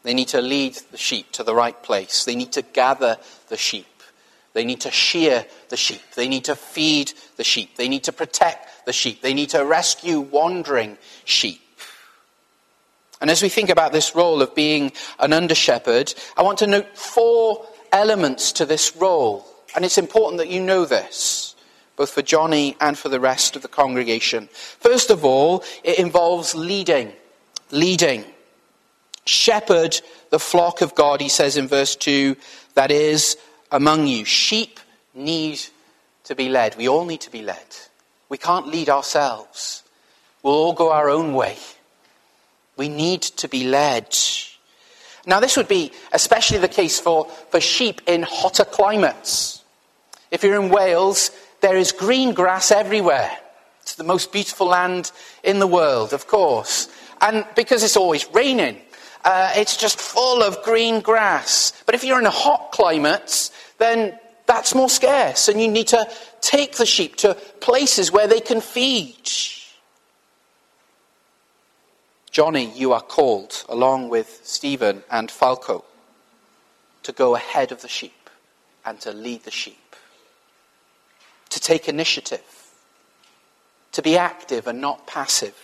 They 0.04 0.14
need 0.14 0.30
to 0.30 0.42
lead 0.42 0.76
the 0.92 0.98
sheep 0.98 1.32
to 1.34 1.44
the 1.44 1.54
right 1.54 1.82
place. 1.84 2.24
They 2.24 2.36
need 2.36 2.54
to 2.54 2.62
gather 2.62 3.18
the 3.50 3.58
sheep. 3.58 3.86
They 4.54 4.66
need 4.66 4.82
to 4.82 4.92
shear 4.92 5.46
the 5.70 5.78
sheep. 5.78 6.02
They 6.16 6.28
need 6.28 6.46
to 6.46 6.56
feed 6.56 7.14
the 7.38 7.44
sheep. 7.44 7.76
They 7.76 7.88
need 7.88 8.06
to 8.06 8.14
protect 8.14 8.86
the 8.86 8.94
sheep. 8.94 9.22
They 9.22 9.34
need 9.34 9.50
to 9.50 9.64
rescue 9.64 10.20
wandering 10.22 10.98
sheep. 11.26 11.62
And 13.22 13.30
as 13.30 13.42
we 13.42 13.50
think 13.50 13.70
about 13.70 13.92
this 13.92 14.16
role 14.16 14.42
of 14.42 14.56
being 14.56 14.94
an 15.20 15.34
under 15.34 15.56
shepherd, 15.56 16.14
I 16.38 16.44
want 16.44 16.60
to 16.60 16.68
note 16.68 16.98
four 16.98 17.68
elements 17.92 18.54
to 18.54 18.66
this 18.66 18.96
role. 18.96 19.46
And 19.76 19.84
it's 19.84 19.98
important 19.98 20.38
that 20.38 20.50
you 20.50 20.62
know 20.62 20.86
this, 20.86 21.56
both 22.00 22.12
for 22.12 22.22
Johnny 22.22 22.78
and 22.80 22.98
for 22.98 23.10
the 23.10 23.20
rest 23.20 23.58
of 23.58 23.62
the 23.62 23.68
congregation. 23.68 24.48
First 24.80 25.10
of 25.10 25.26
all, 25.26 25.66
it 25.84 26.00
involves 26.00 26.56
leading. 26.56 27.12
Leading. 27.72 28.24
Shepherd 29.26 30.00
the 30.30 30.40
flock 30.40 30.80
of 30.80 30.96
God, 30.96 31.20
he 31.20 31.28
says 31.28 31.58
in 31.58 31.68
verse 31.68 31.98
2, 31.98 32.38
that 32.76 32.90
is 32.90 33.36
among 33.70 34.08
you. 34.08 34.24
Sheep 34.24 34.80
need 35.14 35.60
to 36.24 36.36
be 36.36 36.48
led. 36.48 36.78
We 36.78 36.88
all 36.88 37.04
need 37.04 37.20
to 37.20 37.32
be 37.32 37.42
led. 37.42 37.68
We 38.30 38.38
can't 38.38 38.70
lead 38.70 38.88
ourselves. 38.88 39.84
We'll 40.42 40.54
all 40.54 40.74
go 40.74 40.94
our 40.94 41.10
own 41.10 41.34
way. 41.34 41.58
We 42.78 42.88
need 42.88 43.24
to 43.24 43.50
be 43.50 43.66
led. 43.66 44.16
Now, 45.26 45.42
this 45.42 45.58
would 45.58 45.68
be 45.68 45.92
especially 46.14 46.60
the 46.60 46.70
case 46.70 46.98
for, 46.98 47.26
for 47.52 47.60
sheep 47.60 48.00
in 48.08 48.24
hotter 48.24 48.64
climates. 48.64 49.66
If 50.32 50.44
you're 50.44 50.62
in 50.62 50.70
Wales, 50.70 51.32
there 51.62 51.78
is 51.78 51.92
green 51.92 52.34
grass 52.34 52.72
everywhere. 52.72 53.32
It's 53.82 53.96
the 53.96 54.04
most 54.04 54.32
beautiful 54.32 54.68
land 54.68 55.12
in 55.44 55.60
the 55.60 55.68
world, 55.68 56.14
of 56.14 56.28
course. 56.28 56.88
And 57.22 57.46
because 57.56 57.84
it's 57.84 57.98
always 57.98 58.28
raining, 58.34 58.80
uh, 59.24 59.52
it's 59.56 59.78
just 59.78 60.00
full 60.00 60.44
of 60.44 60.64
green 60.64 61.02
grass. 61.02 61.74
But 61.86 61.96
if 61.96 62.04
you're 62.04 62.20
in 62.20 62.26
a 62.26 62.32
hot 62.32 62.72
climate, 62.72 63.52
then 63.78 64.18
that's 64.46 64.74
more 64.74 64.90
scarce, 64.90 65.48
and 65.48 65.62
you 65.62 65.68
need 65.68 65.88
to 65.90 66.10
take 66.42 66.78
the 66.78 66.86
sheep 66.86 67.18
to 67.18 67.36
places 67.60 68.12
where 68.12 68.28
they 68.28 68.40
can 68.40 68.62
feed. 68.62 69.30
Johnny, 72.32 72.72
you 72.76 72.94
are 72.94 73.02
called, 73.02 73.64
along 73.70 74.10
with 74.10 74.42
Stephen 74.44 75.04
and 75.12 75.30
Falco, 75.30 75.84
to 77.04 77.12
go 77.12 77.36
ahead 77.36 77.72
of 77.72 77.82
the 77.82 77.88
sheep 77.88 78.30
and 78.86 79.00
to 79.02 79.12
lead 79.12 79.44
the 79.44 79.52
sheep, 79.52 79.89
to 81.50 81.60
take 81.60 81.90
initiative, 81.90 82.44
to 83.92 84.02
be 84.02 84.18
active 84.18 84.68
and 84.68 84.82
not 84.82 85.08
passive, 85.08 85.56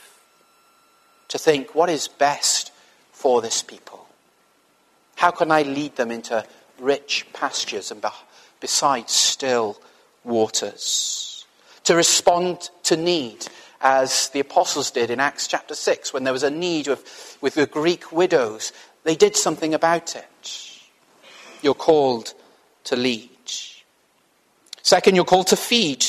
to 1.28 1.38
think 1.38 1.76
what 1.76 1.90
is 1.90 2.08
best 2.08 2.72
for 3.12 3.42
this 3.42 3.62
people. 3.62 4.08
How 5.16 5.32
can 5.32 5.52
I 5.52 5.64
lead 5.64 5.96
them 5.96 6.12
into 6.12 6.46
rich 6.80 7.26
pastures 7.34 7.92
and 7.92 8.04
beside 8.60 9.10
still 9.10 9.80
waters? 10.24 11.46
To 11.86 11.96
respond 11.96 12.70
to 12.84 12.98
need 12.98 13.48
as 13.82 14.30
the 14.30 14.40
apostles 14.40 14.92
did 14.92 15.12
in 15.12 15.20
Acts 15.20 15.48
chapter 15.48 15.76
6 15.76 16.14
when 16.14 16.24
there 16.24 16.34
was 16.34 16.44
a 16.44 16.50
need 16.50 16.88
with, 16.88 17.38
with 17.42 17.56
the 17.56 17.68
Greek 17.68 18.12
widows. 18.12 18.74
They 19.04 19.16
did 19.16 19.36
something 19.36 19.74
about 19.74 20.16
it. 20.16 20.80
You're 21.62 21.76
called 21.76 22.34
to 22.86 22.96
lead. 22.96 23.30
Second, 24.86 25.16
you're 25.16 25.26
called 25.26 25.48
to 25.48 25.56
feed. 25.56 26.06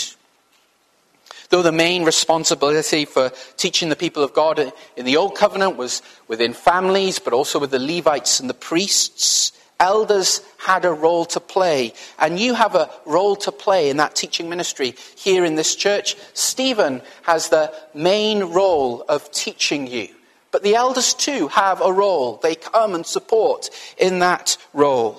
Though 1.49 1.63
the 1.63 1.73
main 1.73 2.05
responsibility 2.05 3.07
for 3.07 3.33
teaching 3.57 3.89
the 3.89 3.97
people 3.97 4.23
of 4.23 4.35
God 4.35 4.71
in 4.99 5.07
the 5.07 5.17
Old 5.17 5.35
Covenant 5.35 5.79
was 5.79 6.03
within 6.29 6.53
families, 6.53 7.19
but 7.19 7.33
also 7.33 7.59
with 7.59 7.71
the 7.71 7.79
Levites 7.79 8.39
and 8.39 8.51
the 8.51 8.55
priests, 8.55 9.53
elders 9.81 10.43
had 10.59 10.85
a 10.85 10.93
role 10.93 11.25
to 11.25 11.41
play. 11.41 11.95
And 12.19 12.39
you 12.39 12.53
have 12.53 12.75
a 12.75 12.91
role 13.07 13.35
to 13.37 13.51
play 13.51 13.89
in 13.89 13.97
that 13.97 14.15
teaching 14.15 14.51
ministry 14.51 14.95
here 15.17 15.47
in 15.47 15.55
this 15.55 15.75
church. 15.75 16.15
Stephen 16.35 17.01
has 17.23 17.49
the 17.49 17.73
main 17.95 18.45
role 18.45 19.07
of 19.09 19.33
teaching 19.33 19.87
you. 19.87 20.09
But 20.51 20.63
the 20.63 20.75
elders 20.75 21.15
too 21.15 21.49
have 21.49 21.81
a 21.81 21.91
role. 21.91 22.41
They 22.43 22.57
come 22.57 22.95
and 22.95 23.07
support 23.07 23.71
in 23.97 24.19
that 24.19 24.59
role. 24.75 25.19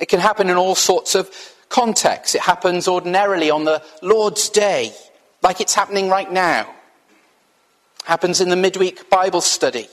It 0.00 0.06
can 0.06 0.20
happen 0.20 0.48
in 0.48 0.56
all 0.56 0.76
sorts 0.76 1.16
of 1.16 1.28
contexts. 1.68 2.34
It 2.34 2.40
happens 2.40 2.88
ordinarily 2.88 3.50
on 3.50 3.64
the 3.64 3.82
Lord's 4.02 4.48
Day, 4.48 4.92
like 5.42 5.60
it's 5.60 5.74
happening 5.74 6.08
right 6.08 6.30
now. 6.30 6.62
It 8.00 8.06
happens 8.06 8.40
in 8.40 8.48
the 8.48 8.56
midweek 8.56 9.10
Bible 9.10 9.40
study. 9.40 9.88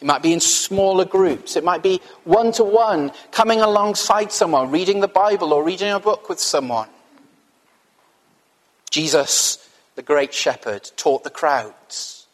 It 0.00 0.06
might 0.06 0.22
be 0.22 0.32
in 0.32 0.40
smaller 0.40 1.04
groups. 1.04 1.56
It 1.56 1.64
might 1.64 1.82
be 1.82 2.00
one 2.24 2.52
to 2.52 2.64
one, 2.64 3.12
coming 3.32 3.60
alongside 3.60 4.32
someone, 4.32 4.70
reading 4.70 5.00
the 5.00 5.08
Bible 5.08 5.52
or 5.52 5.62
reading 5.62 5.90
a 5.90 6.00
book 6.00 6.28
with 6.28 6.40
someone. 6.40 6.88
Jesus, 8.90 9.68
the 9.96 10.02
great 10.02 10.32
shepherd, 10.32 10.90
taught 10.96 11.22
the 11.22 11.30
crowds. 11.30 12.26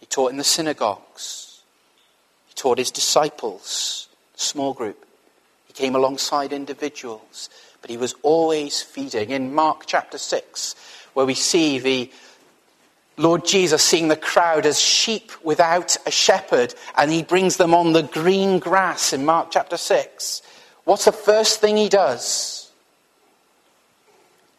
He 0.00 0.06
taught 0.06 0.30
in 0.30 0.36
the 0.36 0.44
synagogues. 0.44 1.62
He 2.46 2.54
taught 2.54 2.78
his 2.78 2.90
disciples, 2.90 4.08
small 4.34 4.74
group 4.74 5.05
came 5.76 5.94
alongside 5.94 6.52
individuals, 6.52 7.48
but 7.80 7.90
he 7.90 7.96
was 7.96 8.14
always 8.22 8.82
feeding. 8.82 9.30
In 9.30 9.54
Mark 9.54 9.84
chapter 9.86 10.18
6, 10.18 10.74
where 11.14 11.26
we 11.26 11.34
see 11.34 11.78
the 11.78 12.10
Lord 13.18 13.46
Jesus 13.46 13.82
seeing 13.82 14.08
the 14.08 14.16
crowd 14.16 14.66
as 14.66 14.80
sheep 14.80 15.32
without 15.44 15.96
a 16.06 16.10
shepherd, 16.10 16.74
and 16.96 17.10
he 17.10 17.22
brings 17.22 17.56
them 17.56 17.74
on 17.74 17.92
the 17.92 18.02
green 18.02 18.58
grass 18.58 19.12
in 19.12 19.24
Mark 19.24 19.50
chapter 19.50 19.76
6. 19.76 20.42
What's 20.84 21.04
the 21.04 21.12
first 21.12 21.60
thing 21.60 21.76
he 21.76 21.88
does? 21.88 22.70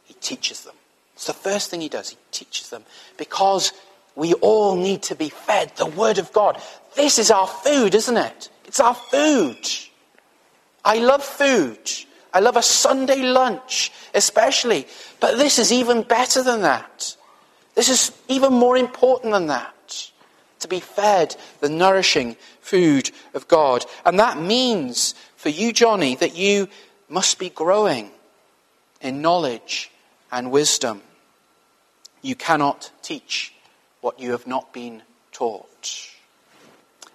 He 0.06 0.14
teaches 0.16 0.64
them. 0.64 0.76
It's 1.16 1.28
the 1.28 1.34
first 1.34 1.72
thing 1.72 1.82
he 1.82 1.90
does. 1.90 2.10
He 2.10 2.18
teaches 2.32 2.70
them. 2.70 2.84
Because 3.18 3.74
we 4.16 4.34
all 4.36 4.76
need 4.76 5.04
to 5.04 5.16
be 5.16 5.30
fed 5.30 5.72
the 5.76 5.86
Word 5.86 6.18
of 6.18 6.32
God. 6.32 6.62
This 6.96 7.20
is 7.20 7.32
our 7.32 7.48
food, 7.48 7.96
isn't 7.96 8.18
it? 8.18 8.50
It's 8.66 8.80
our 8.80 8.96
food. 8.96 9.58
I 10.88 11.00
love 11.00 11.22
food. 11.22 11.92
I 12.34 12.40
love 12.40 12.56
a 12.56 12.62
Sunday 12.62 13.22
lunch, 13.22 13.92
especially. 14.14 14.88
But 15.20 15.38
this 15.38 15.60
is 15.60 15.74
even 15.74 16.02
better 16.04 16.42
than 16.42 16.62
that. 16.62 17.14
This 17.76 17.90
is 17.90 18.14
even 18.30 18.54
more 18.54 18.78
important 18.78 19.34
than 19.34 19.48
that. 19.48 20.12
To 20.62 20.68
be 20.70 20.80
fed 20.80 21.36
the 21.60 21.68
nourishing 21.68 22.38
food 22.62 23.12
of 23.34 23.50
God. 23.50 23.86
And 24.06 24.18
that 24.20 24.40
means 24.40 25.14
for 25.36 25.50
you, 25.50 25.74
Johnny, 25.74 26.16
that 26.16 26.38
you 26.38 26.70
must 27.10 27.38
be 27.38 27.50
growing 27.50 28.10
in 29.02 29.22
knowledge 29.22 29.92
and 30.32 30.52
wisdom. 30.52 31.02
You 32.22 32.36
cannot 32.36 32.92
teach 33.02 33.54
what 34.00 34.22
you 34.22 34.32
have 34.32 34.48
not 34.48 34.72
been 34.72 35.04
taught. 35.34 36.12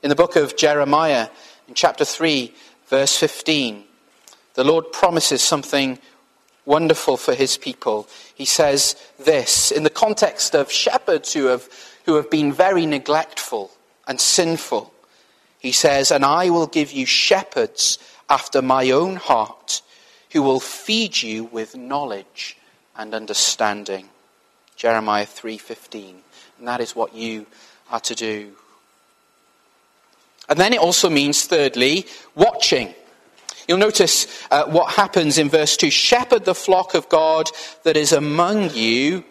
In 0.02 0.10
the 0.10 0.14
book 0.14 0.36
of 0.36 0.56
Jeremiah, 0.56 1.28
in 1.68 1.74
chapter 1.74 2.04
3, 2.04 2.52
Verse 2.92 3.16
15. 3.16 3.84
The 4.52 4.64
Lord 4.64 4.92
promises 4.92 5.40
something 5.40 5.98
wonderful 6.66 7.16
for 7.16 7.32
his 7.32 7.56
people. 7.56 8.06
He 8.34 8.44
says 8.44 8.96
this 9.18 9.70
in 9.70 9.82
the 9.82 9.88
context 9.88 10.54
of 10.54 10.70
shepherds 10.70 11.32
who 11.32 11.46
have, 11.46 11.70
who 12.04 12.16
have 12.16 12.30
been 12.30 12.52
very 12.52 12.84
neglectful 12.84 13.70
and 14.06 14.20
sinful. 14.20 14.92
He 15.58 15.72
says, 15.72 16.10
And 16.10 16.22
I 16.22 16.50
will 16.50 16.66
give 16.66 16.92
you 16.92 17.06
shepherds 17.06 17.98
after 18.28 18.60
my 18.60 18.90
own 18.90 19.16
heart 19.16 19.80
who 20.32 20.42
will 20.42 20.60
feed 20.60 21.22
you 21.22 21.44
with 21.44 21.74
knowledge 21.74 22.58
and 22.94 23.14
understanding. 23.14 24.10
Jeremiah 24.76 25.24
3:15. 25.24 26.16
And 26.58 26.68
that 26.68 26.82
is 26.82 26.94
what 26.94 27.14
you 27.14 27.46
are 27.90 28.00
to 28.00 28.14
do. 28.14 28.54
And 30.52 30.60
then 30.60 30.74
it 30.74 30.80
also 30.80 31.08
means, 31.08 31.46
thirdly, 31.46 32.04
watching. 32.34 32.92
You'll 33.66 33.78
notice 33.78 34.26
uh, 34.50 34.66
what 34.66 34.92
happens 34.92 35.38
in 35.38 35.48
verse 35.48 35.78
2 35.78 35.90
Shepherd 35.90 36.44
the 36.44 36.54
flock 36.54 36.92
of 36.92 37.08
God 37.08 37.48
that 37.84 37.96
is 37.96 38.12
among 38.12 38.68
you, 38.74 39.24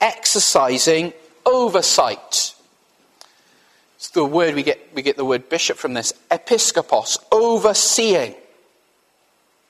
exercising 0.00 1.12
oversight. 1.44 2.54
It's 3.96 4.08
the 4.08 4.24
word 4.24 4.54
we 4.54 4.62
get, 4.62 4.88
we 4.94 5.02
get 5.02 5.18
the 5.18 5.24
word 5.26 5.50
bishop 5.50 5.76
from 5.76 5.92
this 5.92 6.14
episkopos, 6.30 7.18
overseeing. 7.30 8.34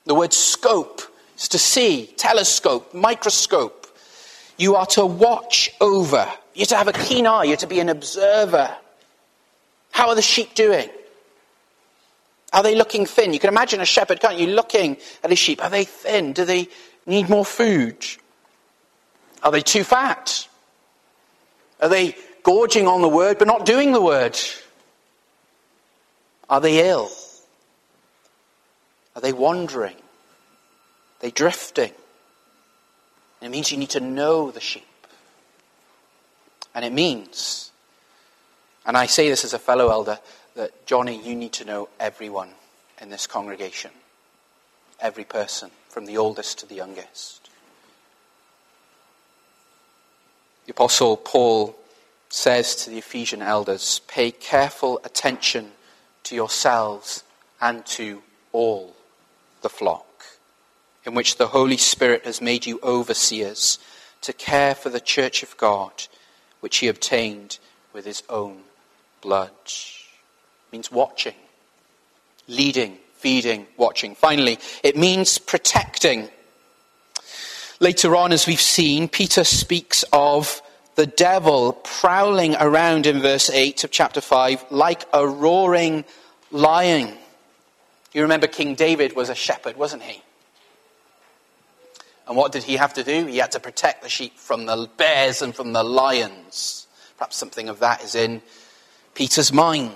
The 0.04 0.14
word 0.14 0.32
scope 0.32 1.02
is 1.36 1.48
to 1.48 1.58
see, 1.58 2.06
telescope, 2.16 2.94
microscope. 2.94 3.88
You 4.58 4.76
are 4.76 4.86
to 4.86 5.04
watch 5.04 5.70
over. 5.80 6.30
You're 6.54 6.66
to 6.66 6.76
have 6.76 6.86
a 6.86 6.92
keen 6.92 7.26
eye. 7.26 7.42
You're 7.42 7.56
to 7.56 7.66
be 7.66 7.80
an 7.80 7.88
observer. 7.88 8.76
How 9.94 10.08
are 10.08 10.16
the 10.16 10.22
sheep 10.22 10.54
doing? 10.54 10.90
Are 12.52 12.64
they 12.64 12.74
looking 12.74 13.06
thin? 13.06 13.32
You 13.32 13.38
can 13.38 13.48
imagine 13.48 13.80
a 13.80 13.84
shepherd, 13.84 14.18
can't 14.18 14.36
you, 14.36 14.48
looking 14.48 14.96
at 15.22 15.30
his 15.30 15.38
sheep. 15.38 15.62
Are 15.62 15.70
they 15.70 15.84
thin? 15.84 16.32
Do 16.32 16.44
they 16.44 16.66
need 17.06 17.28
more 17.28 17.44
food? 17.44 18.04
Are 19.44 19.52
they 19.52 19.60
too 19.60 19.84
fat? 19.84 20.48
Are 21.80 21.88
they 21.88 22.16
gorging 22.42 22.88
on 22.88 23.02
the 23.02 23.08
word 23.08 23.38
but 23.38 23.46
not 23.46 23.64
doing 23.64 23.92
the 23.92 24.00
word? 24.00 24.36
Are 26.50 26.60
they 26.60 26.90
ill? 26.90 27.08
Are 29.14 29.22
they 29.22 29.32
wandering? 29.32 29.94
Are 29.94 31.20
they 31.20 31.30
drifting? 31.30 31.92
it 33.40 33.48
means 33.48 33.70
you 33.70 33.78
need 33.78 33.90
to 33.90 34.00
know 34.00 34.50
the 34.50 34.60
sheep. 34.60 35.06
And 36.74 36.84
it 36.84 36.92
means 36.92 37.70
and 38.86 38.96
I 38.96 39.06
say 39.06 39.28
this 39.28 39.44
as 39.44 39.54
a 39.54 39.58
fellow 39.58 39.88
elder 39.88 40.18
that, 40.54 40.86
Johnny, 40.86 41.20
you 41.20 41.34
need 41.34 41.52
to 41.54 41.64
know 41.64 41.88
everyone 41.98 42.50
in 43.00 43.10
this 43.10 43.26
congregation. 43.26 43.90
Every 45.00 45.24
person, 45.24 45.70
from 45.88 46.06
the 46.06 46.18
oldest 46.18 46.58
to 46.58 46.66
the 46.66 46.74
youngest. 46.74 47.48
The 50.66 50.72
Apostle 50.72 51.16
Paul 51.16 51.76
says 52.28 52.74
to 52.76 52.90
the 52.90 52.98
Ephesian 52.98 53.42
elders 53.42 54.00
pay 54.06 54.30
careful 54.30 55.00
attention 55.04 55.72
to 56.24 56.34
yourselves 56.34 57.22
and 57.60 57.84
to 57.86 58.22
all 58.52 58.94
the 59.62 59.68
flock, 59.68 60.24
in 61.04 61.14
which 61.14 61.36
the 61.36 61.48
Holy 61.48 61.76
Spirit 61.76 62.24
has 62.24 62.40
made 62.40 62.66
you 62.66 62.80
overseers 62.82 63.78
to 64.22 64.32
care 64.32 64.74
for 64.74 64.88
the 64.88 65.00
church 65.00 65.42
of 65.42 65.56
God, 65.56 66.06
which 66.60 66.78
he 66.78 66.88
obtained 66.88 67.58
with 67.92 68.04
his 68.04 68.22
own 68.28 68.62
blood. 69.24 69.50
Means 70.70 70.92
watching, 70.92 71.34
leading, 72.46 72.98
feeding, 73.14 73.66
watching. 73.76 74.14
Finally, 74.14 74.58
it 74.84 74.96
means 74.96 75.38
protecting. 75.38 76.28
Later 77.80 78.14
on, 78.14 78.32
as 78.32 78.46
we've 78.46 78.60
seen, 78.60 79.08
Peter 79.08 79.42
speaks 79.42 80.04
of 80.12 80.62
the 80.94 81.06
devil 81.06 81.72
prowling 81.72 82.54
around 82.60 83.06
in 83.06 83.20
verse 83.20 83.50
8 83.50 83.82
of 83.82 83.90
chapter 83.90 84.20
5 84.20 84.66
like 84.70 85.04
a 85.12 85.26
roaring 85.26 86.04
lion. 86.52 87.16
You 88.12 88.22
remember 88.22 88.46
King 88.46 88.76
David 88.76 89.16
was 89.16 89.28
a 89.28 89.34
shepherd, 89.34 89.76
wasn't 89.76 90.02
he? 90.02 90.22
And 92.26 92.36
what 92.36 92.52
did 92.52 92.62
he 92.62 92.76
have 92.76 92.94
to 92.94 93.04
do? 93.04 93.26
He 93.26 93.38
had 93.38 93.52
to 93.52 93.60
protect 93.60 94.02
the 94.02 94.08
sheep 94.08 94.38
from 94.38 94.66
the 94.66 94.88
bears 94.96 95.42
and 95.42 95.54
from 95.54 95.72
the 95.72 95.82
lions. 95.82 96.86
Perhaps 97.18 97.36
something 97.36 97.68
of 97.68 97.80
that 97.80 98.02
is 98.02 98.14
in 98.14 98.40
Peter's 99.14 99.52
mind. 99.52 99.94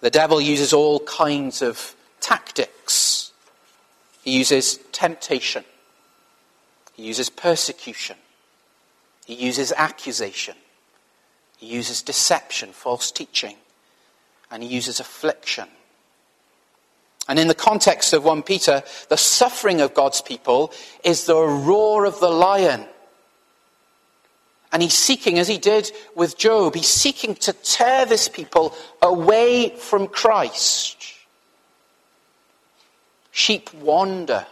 The 0.00 0.10
devil 0.10 0.40
uses 0.40 0.72
all 0.72 1.00
kinds 1.00 1.62
of 1.62 1.94
tactics. 2.20 3.32
He 4.22 4.36
uses 4.36 4.78
temptation. 4.92 5.64
He 6.94 7.04
uses 7.04 7.30
persecution. 7.30 8.16
He 9.24 9.34
uses 9.34 9.72
accusation. 9.72 10.54
He 11.56 11.66
uses 11.66 12.02
deception, 12.02 12.70
false 12.72 13.10
teaching. 13.10 13.56
And 14.50 14.62
he 14.62 14.68
uses 14.68 15.00
affliction. 15.00 15.68
And 17.28 17.38
in 17.38 17.48
the 17.48 17.54
context 17.54 18.12
of 18.14 18.24
1 18.24 18.42
Peter, 18.42 18.82
the 19.10 19.16
suffering 19.16 19.80
of 19.80 19.94
God's 19.94 20.22
people 20.22 20.72
is 21.04 21.26
the 21.26 21.36
roar 21.36 22.06
of 22.06 22.20
the 22.20 22.30
lion. 22.30 22.86
And 24.72 24.82
he's 24.82 24.94
seeking, 24.94 25.38
as 25.38 25.48
he 25.48 25.58
did 25.58 25.90
with 26.14 26.36
Job, 26.36 26.74
he's 26.74 26.88
seeking 26.88 27.34
to 27.36 27.52
tear 27.52 28.04
this 28.04 28.28
people 28.28 28.74
away 29.00 29.70
from 29.70 30.08
Christ. 30.08 31.14
Sheep 33.30 33.72
wander 33.74 34.46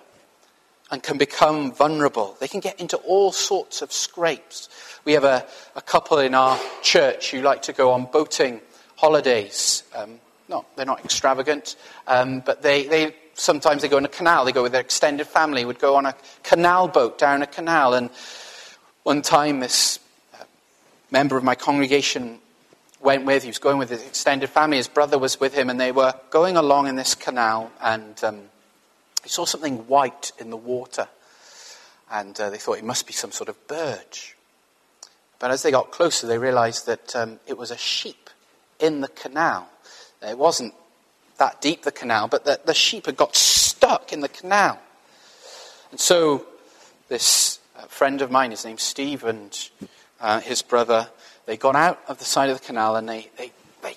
and 0.90 1.02
can 1.02 1.18
become 1.18 1.72
vulnerable. 1.72 2.36
They 2.40 2.48
can 2.48 2.60
get 2.60 2.80
into 2.80 2.96
all 2.98 3.32
sorts 3.32 3.82
of 3.82 3.92
scrapes. 3.92 4.68
We 5.04 5.12
have 5.12 5.24
a, 5.24 5.44
a 5.74 5.82
couple 5.82 6.18
in 6.18 6.34
our 6.34 6.58
church 6.82 7.30
who 7.30 7.42
like 7.42 7.62
to 7.62 7.72
go 7.72 7.90
on 7.90 8.06
boating 8.06 8.60
holidays. 8.96 9.82
Um, 9.94 10.20
no, 10.48 10.64
they're 10.76 10.86
not 10.86 11.04
extravagant, 11.04 11.76
um, 12.06 12.40
but 12.40 12.62
they, 12.62 12.86
they 12.86 13.14
sometimes 13.34 13.82
they 13.82 13.88
go 13.88 13.98
in 13.98 14.04
a 14.04 14.08
canal. 14.08 14.44
They 14.44 14.52
go 14.52 14.62
with 14.62 14.72
their 14.72 14.80
extended 14.80 15.26
family, 15.26 15.64
would 15.64 15.78
go 15.78 15.96
on 15.96 16.06
a 16.06 16.14
canal 16.42 16.88
boat 16.88 17.18
down 17.18 17.42
a 17.42 17.46
canal. 17.46 17.94
And 17.94 18.10
one 19.02 19.22
time, 19.22 19.60
this 19.60 19.98
member 21.10 21.36
of 21.36 21.44
my 21.44 21.54
congregation 21.54 22.38
went 23.00 23.24
with, 23.24 23.42
he 23.42 23.48
was 23.48 23.58
going 23.58 23.78
with 23.78 23.90
his 23.90 24.02
extended 24.02 24.50
family. 24.50 24.78
His 24.78 24.88
brother 24.88 25.18
was 25.18 25.38
with 25.38 25.54
him, 25.54 25.70
and 25.70 25.80
they 25.80 25.92
were 25.92 26.14
going 26.30 26.56
along 26.56 26.88
in 26.88 26.96
this 26.96 27.14
canal, 27.14 27.70
and 27.80 28.22
um, 28.24 28.42
saw 29.28 29.44
something 29.44 29.86
white 29.86 30.32
in 30.38 30.50
the 30.50 30.56
water, 30.56 31.08
and 32.10 32.38
uh, 32.40 32.50
they 32.50 32.58
thought 32.58 32.78
it 32.78 32.84
must 32.84 33.06
be 33.06 33.12
some 33.12 33.32
sort 33.32 33.48
of 33.48 33.66
bird. 33.66 34.18
But 35.38 35.50
as 35.50 35.62
they 35.62 35.70
got 35.70 35.90
closer, 35.90 36.26
they 36.26 36.38
realized 36.38 36.86
that 36.86 37.14
um, 37.14 37.40
it 37.46 37.58
was 37.58 37.70
a 37.70 37.76
sheep 37.76 38.30
in 38.78 39.00
the 39.00 39.08
canal. 39.08 39.68
It 40.26 40.38
wasn't 40.38 40.74
that 41.38 41.60
deep, 41.60 41.82
the 41.82 41.92
canal, 41.92 42.28
but 42.28 42.44
the, 42.44 42.60
the 42.64 42.74
sheep 42.74 43.06
had 43.06 43.16
got 43.16 43.36
stuck 43.36 44.12
in 44.12 44.20
the 44.20 44.28
canal. 44.28 44.80
And 45.90 46.00
so, 46.00 46.46
this 47.08 47.58
uh, 47.76 47.82
friend 47.82 48.22
of 48.22 48.30
mine, 48.30 48.50
his 48.50 48.64
name's 48.64 48.82
Steve, 48.82 49.24
and 49.24 49.70
uh, 50.20 50.40
his 50.40 50.62
brother, 50.62 51.08
they 51.46 51.56
got 51.56 51.76
out 51.76 52.00
of 52.08 52.18
the 52.18 52.24
side 52.24 52.50
of 52.50 52.60
the 52.60 52.64
canal 52.64 52.96
and 52.96 53.08
they, 53.08 53.28
they, 53.36 53.52
they 53.82 53.96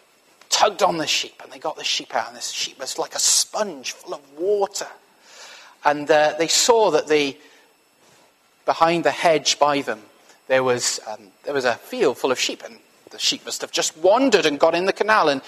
tugged 0.49 0.83
on 0.83 0.97
the 0.97 1.07
sheep 1.07 1.41
and 1.43 1.51
they 1.51 1.59
got 1.59 1.75
the 1.77 1.83
sheep 1.83 2.13
out, 2.15 2.27
and 2.27 2.37
this 2.37 2.51
sheep 2.51 2.79
was 2.79 2.97
like 2.97 3.15
a 3.15 3.19
sponge 3.19 3.93
full 3.93 4.13
of 4.13 4.21
water. 4.37 4.87
And 5.85 6.09
uh, 6.11 6.35
they 6.37 6.47
saw 6.47 6.91
that 6.91 7.07
the, 7.07 7.37
behind 8.65 9.03
the 9.03 9.11
hedge 9.11 9.57
by 9.59 9.81
them, 9.81 10.01
there 10.47 10.63
was, 10.63 10.99
um, 11.07 11.27
there 11.43 11.53
was 11.53 11.65
a 11.65 11.75
field 11.75 12.17
full 12.17 12.31
of 12.31 12.39
sheep, 12.39 12.63
and 12.65 12.77
the 13.11 13.19
sheep 13.19 13.45
must 13.45 13.61
have 13.61 13.71
just 13.71 13.97
wandered 13.97 14.45
and 14.45 14.59
got 14.59 14.75
in 14.75 14.85
the 14.85 14.93
canal. 14.93 15.29
And 15.29 15.41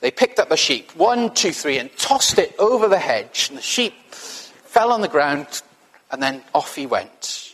they 0.00 0.10
picked 0.10 0.38
up 0.38 0.48
the 0.48 0.56
sheep, 0.56 0.90
one, 0.96 1.32
two, 1.34 1.52
three, 1.52 1.78
and 1.78 1.96
tossed 1.96 2.38
it 2.38 2.54
over 2.58 2.88
the 2.88 2.98
hedge. 2.98 3.46
And 3.48 3.58
the 3.58 3.62
sheep 3.62 3.94
fell 4.12 4.90
on 4.90 5.00
the 5.00 5.08
ground, 5.08 5.62
and 6.10 6.22
then 6.22 6.42
off 6.54 6.74
he 6.74 6.86
went. 6.86 7.51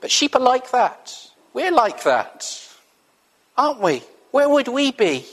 But 0.00 0.10
sheep 0.10 0.34
are 0.36 0.40
like 0.40 0.70
that. 0.72 1.14
We're 1.52 1.72
like 1.72 2.02
that, 2.04 2.62
aren't 3.56 3.80
we? 3.80 4.02
Where 4.30 4.48
would 4.48 4.68
we 4.68 4.92
be 4.92 5.24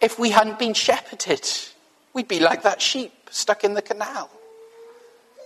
if 0.00 0.18
we 0.18 0.30
hadn't 0.30 0.58
been 0.58 0.74
shepherded? 0.74 1.48
We'd 2.12 2.28
be 2.28 2.40
like 2.40 2.62
that 2.64 2.82
sheep 2.82 3.12
stuck 3.30 3.64
in 3.64 3.74
the 3.74 3.82
canal. 3.82 4.30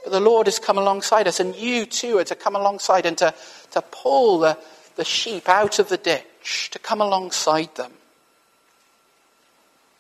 But 0.02 0.10
the 0.10 0.20
Lord 0.20 0.48
has 0.48 0.58
come 0.58 0.78
alongside 0.78 1.28
us, 1.28 1.38
and 1.38 1.54
you 1.54 1.86
too 1.86 2.18
are 2.18 2.24
to 2.24 2.34
come 2.34 2.56
alongside 2.56 3.06
and 3.06 3.16
to, 3.18 3.32
to 3.70 3.82
pull 3.82 4.40
the, 4.40 4.58
the 4.96 5.04
sheep 5.04 5.48
out 5.48 5.78
of 5.78 5.88
the 5.88 5.96
ditch, 5.96 6.70
to 6.72 6.80
come 6.80 7.00
alongside 7.00 7.74
them. 7.76 7.92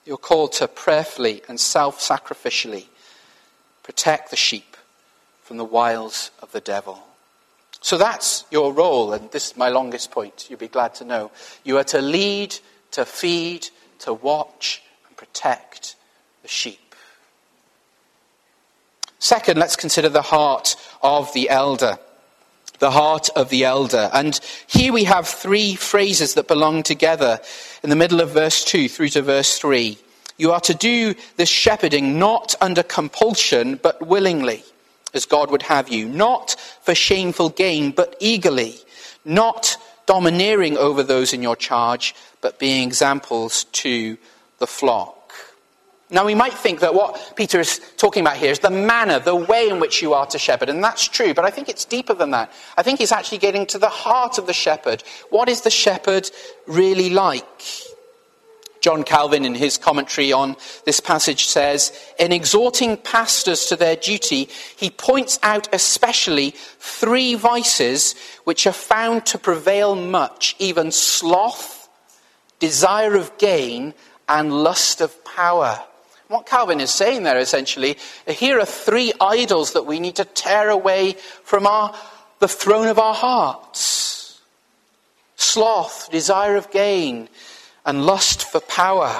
You're 0.04 0.16
called 0.16 0.52
to 0.54 0.66
prayerfully 0.66 1.42
and 1.48 1.60
self 1.60 2.00
sacrificially 2.00 2.86
protect 3.84 4.30
the 4.30 4.36
sheep 4.36 4.76
from 5.42 5.58
the 5.58 5.64
wiles 5.64 6.32
of 6.40 6.50
the 6.50 6.60
devil. 6.60 7.04
So 7.82 7.98
that's 7.98 8.44
your 8.52 8.72
role, 8.72 9.12
and 9.12 9.30
this 9.32 9.50
is 9.50 9.56
my 9.56 9.68
longest 9.68 10.12
point. 10.12 10.46
You'll 10.48 10.58
be 10.58 10.68
glad 10.68 10.94
to 10.96 11.04
know. 11.04 11.32
You 11.64 11.78
are 11.78 11.84
to 11.84 12.00
lead, 12.00 12.56
to 12.92 13.04
feed, 13.04 13.68
to 14.00 14.14
watch, 14.14 14.82
and 15.08 15.16
protect 15.16 15.96
the 16.42 16.48
sheep. 16.48 16.94
Second, 19.18 19.58
let's 19.58 19.76
consider 19.76 20.08
the 20.08 20.22
heart 20.22 20.76
of 21.02 21.32
the 21.32 21.50
elder. 21.50 21.98
The 22.78 22.92
heart 22.92 23.28
of 23.34 23.48
the 23.48 23.64
elder. 23.64 24.10
And 24.12 24.38
here 24.68 24.92
we 24.92 25.04
have 25.04 25.26
three 25.26 25.74
phrases 25.74 26.34
that 26.34 26.48
belong 26.48 26.84
together 26.84 27.40
in 27.82 27.90
the 27.90 27.96
middle 27.96 28.20
of 28.20 28.30
verse 28.30 28.64
2 28.64 28.88
through 28.88 29.10
to 29.10 29.22
verse 29.22 29.58
3. 29.58 29.98
You 30.38 30.52
are 30.52 30.60
to 30.62 30.74
do 30.74 31.14
this 31.36 31.48
shepherding 31.48 32.18
not 32.18 32.54
under 32.60 32.82
compulsion, 32.82 33.78
but 33.82 34.06
willingly, 34.06 34.64
as 35.14 35.26
God 35.26 35.50
would 35.50 35.62
have 35.62 35.88
you. 35.88 36.08
Not 36.08 36.56
for 36.82 36.94
shameful 36.94 37.50
gain, 37.50 37.90
but 37.90 38.16
eagerly. 38.20 38.76
Not 39.24 39.76
domineering 40.06 40.76
over 40.76 41.02
those 41.02 41.32
in 41.32 41.42
your 41.42 41.56
charge, 41.56 42.14
but 42.40 42.58
being 42.58 42.86
examples 42.86 43.64
to 43.64 44.18
the 44.58 44.66
flock. 44.66 45.32
Now, 46.10 46.26
we 46.26 46.34
might 46.34 46.52
think 46.52 46.80
that 46.80 46.94
what 46.94 47.32
Peter 47.36 47.58
is 47.58 47.80
talking 47.96 48.20
about 48.20 48.36
here 48.36 48.50
is 48.50 48.58
the 48.58 48.68
manner, 48.68 49.18
the 49.18 49.34
way 49.34 49.70
in 49.70 49.80
which 49.80 50.02
you 50.02 50.12
are 50.12 50.26
to 50.26 50.38
shepherd, 50.38 50.68
and 50.68 50.84
that's 50.84 51.08
true, 51.08 51.32
but 51.32 51.46
I 51.46 51.50
think 51.50 51.70
it's 51.70 51.86
deeper 51.86 52.12
than 52.12 52.32
that. 52.32 52.52
I 52.76 52.82
think 52.82 52.98
he's 52.98 53.12
actually 53.12 53.38
getting 53.38 53.64
to 53.66 53.78
the 53.78 53.88
heart 53.88 54.36
of 54.36 54.46
the 54.46 54.52
shepherd. 54.52 55.02
What 55.30 55.48
is 55.48 55.62
the 55.62 55.70
shepherd 55.70 56.30
really 56.66 57.08
like? 57.08 57.46
John 58.82 59.04
Calvin, 59.04 59.44
in 59.44 59.54
his 59.54 59.78
commentary 59.78 60.32
on 60.32 60.56
this 60.84 60.98
passage, 60.98 61.46
says 61.46 61.92
In 62.18 62.32
exhorting 62.32 62.96
pastors 62.96 63.66
to 63.66 63.76
their 63.76 63.96
duty, 63.96 64.48
he 64.76 64.90
points 64.90 65.38
out 65.42 65.72
especially 65.72 66.50
three 66.78 67.34
vices 67.36 68.16
which 68.44 68.66
are 68.66 68.72
found 68.72 69.24
to 69.26 69.38
prevail 69.38 69.94
much, 69.94 70.56
even 70.58 70.90
sloth, 70.90 71.88
desire 72.58 73.14
of 73.14 73.38
gain, 73.38 73.94
and 74.28 74.52
lust 74.52 75.00
of 75.00 75.24
power. 75.24 75.80
What 76.26 76.46
Calvin 76.46 76.80
is 76.80 76.90
saying 76.90 77.22
there 77.22 77.38
essentially, 77.38 77.96
here 78.26 78.58
are 78.58 78.66
three 78.66 79.12
idols 79.20 79.74
that 79.74 79.86
we 79.86 80.00
need 80.00 80.16
to 80.16 80.24
tear 80.24 80.70
away 80.70 81.12
from 81.44 81.66
our, 81.66 81.94
the 82.40 82.48
throne 82.48 82.88
of 82.88 82.98
our 82.98 83.14
hearts 83.14 84.02
sloth, 85.52 86.08
desire 86.10 86.56
of 86.56 86.70
gain, 86.70 87.28
and 87.84 88.06
lust 88.06 88.44
for 88.50 88.60
power. 88.60 89.14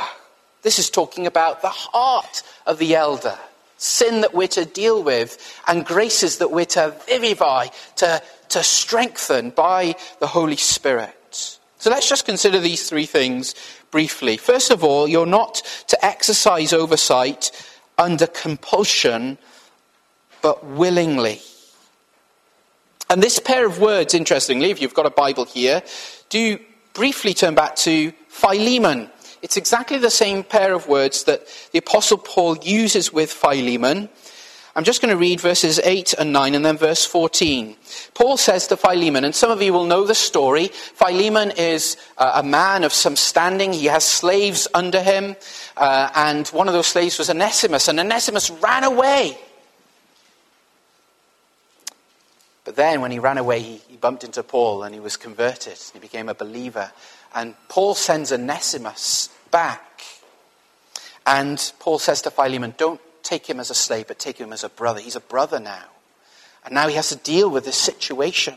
This 0.63 0.79
is 0.79 0.91
talking 0.91 1.27
about 1.27 1.63
the 1.63 1.69
heart 1.69 2.43
of 2.67 2.79
the 2.79 2.95
elder, 2.95 3.39
sin 3.77 4.21
that 4.21 4.35
we're 4.35 4.49
to 4.49 4.65
deal 4.65 5.03
with, 5.03 5.61
and 5.67 5.85
graces 5.85 6.39
that 6.39 6.51
we're 6.51 6.65
to 6.67 6.95
vivify, 7.07 7.67
to, 7.97 8.23
to 8.51 8.63
strengthen 8.63 9.51
by 9.51 9.97
the 10.21 10.27
Holy 10.27 10.57
Spirit. 10.57 11.59
So 11.79 11.91
let's 11.91 12.09
just 12.09 12.27
consider 12.27 12.61
these 12.61 12.89
three 12.89 13.07
things 13.07 13.57
briefly. 13.91 14.37
First 14.37 14.71
of 14.71 14.85
all, 14.85 15.09
you're 15.09 15.27
not 15.27 15.63
to 15.89 16.05
exercise 16.05 16.73
oversight 16.73 17.51
under 17.99 18.29
compulsion, 18.29 19.37
but 20.43 20.65
willingly. 20.65 21.41
And 23.11 23.23
this 23.23 23.39
pair 23.39 23.67
of 23.67 23.81
words, 23.81 24.15
interestingly, 24.15 24.71
if 24.71 24.81
you've 24.81 24.95
got 24.95 25.07
a 25.07 25.11
Bible 25.11 25.45
here, 25.45 25.83
do 26.29 26.59
briefly 26.95 27.35
turn 27.35 27.55
back 27.55 27.77
to 27.77 28.13
Philemon. 28.33 29.11
It's 29.43 29.57
exactly 29.57 29.99
the 29.99 30.11
same 30.11 30.43
pair 30.45 30.73
of 30.73 30.89
words 30.89 31.25
that 31.25 31.47
the 31.73 31.79
Apostle 31.79 32.19
Paul 32.19 32.57
uses 32.59 33.13
with 33.13 33.33
Philemon 33.33 34.09
I'm 34.75 34.85
just 34.85 35.03
going 35.03 35.11
to 35.11 35.19
read 35.19 35.39
verses 35.39 35.79
8 35.85 36.15
and 36.15 36.33
9 36.33 36.55
and 36.55 36.65
then 36.65 36.79
verse 36.79 37.05
14. 37.05 37.77
Paul 38.15 38.39
says 38.39 38.67
to 38.69 38.77
Philemon, 38.79 39.23
and 39.23 39.35
some 39.35 39.51
of 39.51 39.61
you 39.61 39.71
will 39.71 39.85
know 39.85 40.07
the 40.07 40.15
story. 40.15 40.69
Philemon 40.69 41.53
is 41.59 41.99
uh, 42.17 42.33
a 42.37 42.43
man 42.43 42.83
of 42.83 42.93
some 42.93 43.15
standing. 43.15 43.75
He 43.75 43.87
has 43.87 44.03
slaves 44.03 44.67
under 44.73 45.03
him. 45.03 45.37
Uh, 45.77 46.09
and 46.15 46.49
one 46.49 46.69
of 46.69 46.75
those 46.75 46.87
slaves 46.87 47.19
was 47.19 47.29
Onesimus. 47.29 47.89
And 47.89 48.01
Onesimus 48.01 48.51
ran 48.51 48.85
away. 48.85 49.37
But 52.65 52.77
then 52.77 53.03
when 53.03 53.11
he 53.11 53.19
ran 53.19 53.37
away, 53.37 53.61
he, 53.61 53.77
he 53.89 53.97
bumped 53.99 54.25
into 54.25 54.43
Paul 54.43 54.85
and 54.85 54.95
he 54.95 55.01
was 55.01 55.19
converted. 55.19 55.79
He 55.93 55.99
became 55.99 56.31
a 56.31 56.35
believer. 56.35 56.91
And 57.35 57.55
Paul 57.69 57.95
sends 57.95 58.33
Onesimus 58.33 59.31
back. 59.51 60.03
And 61.27 61.73
Paul 61.79 61.99
says 61.99 62.23
to 62.23 62.31
Philemon, 62.31 62.75
Don't 62.77 63.01
take 63.23 63.49
him 63.49 63.61
as 63.61 63.71
a 63.71 63.75
slave, 63.75 64.09
but 64.09 64.19
take 64.19 64.39
him 64.39 64.53
as 64.53 64.65
a 64.65 64.69
brother. 64.69 65.01
He's 65.01 65.17
a 65.17 65.21
brother 65.21 65.61
now. 65.61 65.85
And 66.65 66.75
now 66.75 66.89
he 66.89 66.95
has 66.95 67.09
to 67.09 67.17
deal 67.17 67.51
with 67.51 67.65
this 67.65 67.77
situation 67.77 68.55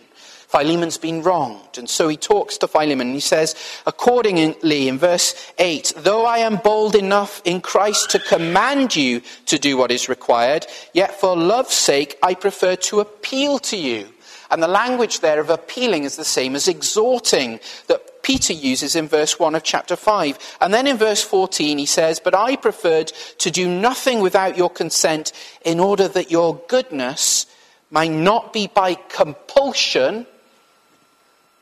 Philemon's 0.48 0.98
been 0.98 1.22
wronged. 1.22 1.78
And 1.78 1.90
so 1.90 2.08
he 2.08 2.18
talks 2.18 2.58
to 2.60 2.68
Philemon 2.68 3.08
and 3.08 3.16
he 3.16 3.20
says, 3.20 3.56
accordingly, 3.86 4.88
in 4.88 4.98
verse 4.98 5.52
8, 5.58 5.94
though 5.98 6.26
I 6.26 6.40
am 6.40 6.58
bold 6.58 6.96
enough 6.96 7.42
in 7.44 7.62
Christ 7.62 8.12
to 8.12 8.20
command 8.20 8.96
you 8.96 9.22
to 9.48 9.60
do 9.60 9.76
what 9.76 9.92
is 9.92 10.08
required, 10.08 10.66
yet 10.94 11.20
for 11.20 11.36
love's 11.36 11.74
sake 11.74 12.18
I 12.22 12.36
prefer 12.36 12.76
to 12.78 13.02
appeal 13.02 13.60
to 13.60 13.78
you. 13.78 14.08
And 14.52 14.62
the 14.62 14.68
language 14.68 15.20
there 15.20 15.42
of 15.42 15.50
appealing 15.50 16.04
is 16.04 16.16
the 16.16 16.24
same 16.24 16.56
as 16.56 16.68
exhorting 16.68 17.60
that 17.88 18.15
Peter 18.26 18.54
uses 18.54 18.96
in 18.96 19.08
verse 19.08 19.38
1 19.38 19.54
of 19.54 19.62
chapter 19.62 19.96
5. 19.96 20.58
And 20.60 20.74
then 20.74 20.88
in 20.88 20.98
verse 20.98 21.22
14 21.24 21.78
he 21.78 21.86
says, 21.86 22.20
But 22.20 22.34
I 22.34 22.56
preferred 22.56 23.10
to 23.38 23.52
do 23.52 23.70
nothing 23.70 24.20
without 24.20 24.58
your 24.58 24.72
consent 24.72 25.32
in 25.64 25.80
order 25.80 26.08
that 26.08 26.32
your 26.32 26.60
goodness 26.68 27.46
might 27.92 28.10
not 28.10 28.52
be 28.52 28.66
by 28.66 28.96
compulsion, 28.96 30.26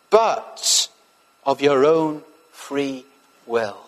but 0.10 0.88
of 1.46 1.60
your 1.60 1.84
own 1.84 2.24
free 2.54 3.04
will. 3.46 3.82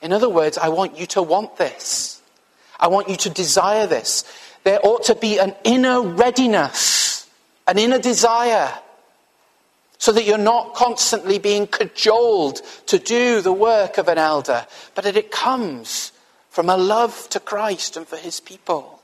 In 0.00 0.14
other 0.14 0.30
words, 0.30 0.56
I 0.56 0.70
want 0.70 0.98
you 0.98 1.04
to 1.08 1.20
want 1.20 1.58
this. 1.58 2.22
I 2.80 2.88
want 2.88 3.10
you 3.10 3.16
to 3.16 3.28
desire 3.28 3.86
this. 3.86 4.24
There 4.64 4.80
ought 4.82 5.04
to 5.04 5.14
be 5.14 5.38
an 5.38 5.54
inner 5.62 6.00
readiness, 6.00 7.28
an 7.68 7.78
inner 7.78 7.98
desire, 7.98 8.72
so 10.02 10.10
that 10.10 10.24
you're 10.24 10.36
not 10.36 10.74
constantly 10.74 11.38
being 11.38 11.64
cajoled 11.64 12.60
to 12.86 12.98
do 12.98 13.40
the 13.40 13.52
work 13.52 13.98
of 13.98 14.08
an 14.08 14.18
elder, 14.18 14.66
but 14.96 15.04
that 15.04 15.16
it 15.16 15.30
comes 15.30 16.10
from 16.50 16.68
a 16.68 16.76
love 16.76 17.28
to 17.28 17.38
Christ 17.38 17.96
and 17.96 18.04
for 18.04 18.16
his 18.16 18.40
people. 18.40 19.00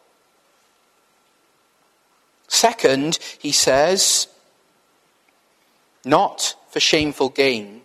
Second, 2.48 3.20
he 3.38 3.52
says, 3.52 4.26
not 6.04 6.56
for 6.68 6.80
shameful 6.80 7.28
gain, 7.28 7.82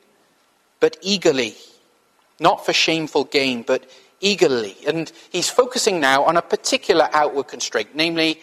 but 0.80 0.98
eagerly. 1.04 1.54
Not 2.40 2.66
for 2.66 2.74
shameful 2.74 3.26
gain, 3.26 3.62
but 3.62 3.88
eagerly. 4.22 4.76
And 4.88 5.12
he's 5.32 5.52
focusing 5.52 6.00
now 6.00 6.24
on 6.24 6.36
a 6.36 6.42
particular 6.42 7.10
outward 7.14 7.48
constraint, 7.48 7.90
namely 7.94 8.42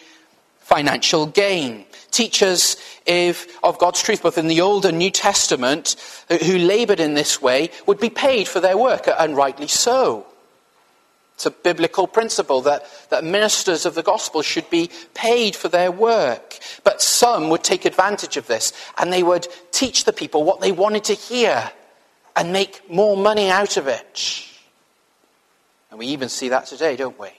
financial 0.71 1.25
gain. 1.25 1.85
Teachers 2.11 2.77
if, 3.05 3.57
of 3.63 3.77
God's 3.77 4.01
truth, 4.01 4.23
both 4.23 4.37
in 4.37 4.47
the 4.47 4.61
Old 4.61 4.85
and 4.85 4.97
New 4.97 5.11
Testament, 5.11 5.97
uh, 6.29 6.37
who 6.37 6.57
labored 6.57 7.01
in 7.01 7.13
this 7.13 7.41
way, 7.41 7.71
would 7.87 7.99
be 7.99 8.09
paid 8.09 8.47
for 8.47 8.61
their 8.61 8.77
work, 8.77 9.07
uh, 9.07 9.15
and 9.19 9.35
rightly 9.35 9.67
so. 9.67 10.25
It's 11.35 11.45
a 11.45 11.51
biblical 11.51 12.07
principle 12.07 12.61
that, 12.61 12.85
that 13.09 13.23
ministers 13.23 13.85
of 13.85 13.95
the 13.95 14.03
gospel 14.03 14.41
should 14.43 14.69
be 14.69 14.91
paid 15.13 15.55
for 15.55 15.67
their 15.67 15.91
work. 15.91 16.59
But 16.83 17.01
some 17.01 17.49
would 17.49 17.63
take 17.63 17.85
advantage 17.85 18.37
of 18.37 18.47
this 18.47 18.73
and 18.97 19.11
they 19.11 19.23
would 19.23 19.47
teach 19.71 20.03
the 20.03 20.13
people 20.13 20.43
what 20.43 20.61
they 20.61 20.71
wanted 20.71 21.03
to 21.05 21.15
hear 21.15 21.71
and 22.35 22.53
make 22.53 22.89
more 22.91 23.17
money 23.17 23.49
out 23.49 23.75
of 23.75 23.87
it. 23.87 24.47
And 25.89 25.97
we 25.97 26.05
even 26.07 26.29
see 26.29 26.49
that 26.49 26.67
today, 26.67 26.95
don't 26.95 27.19
we? 27.19 27.29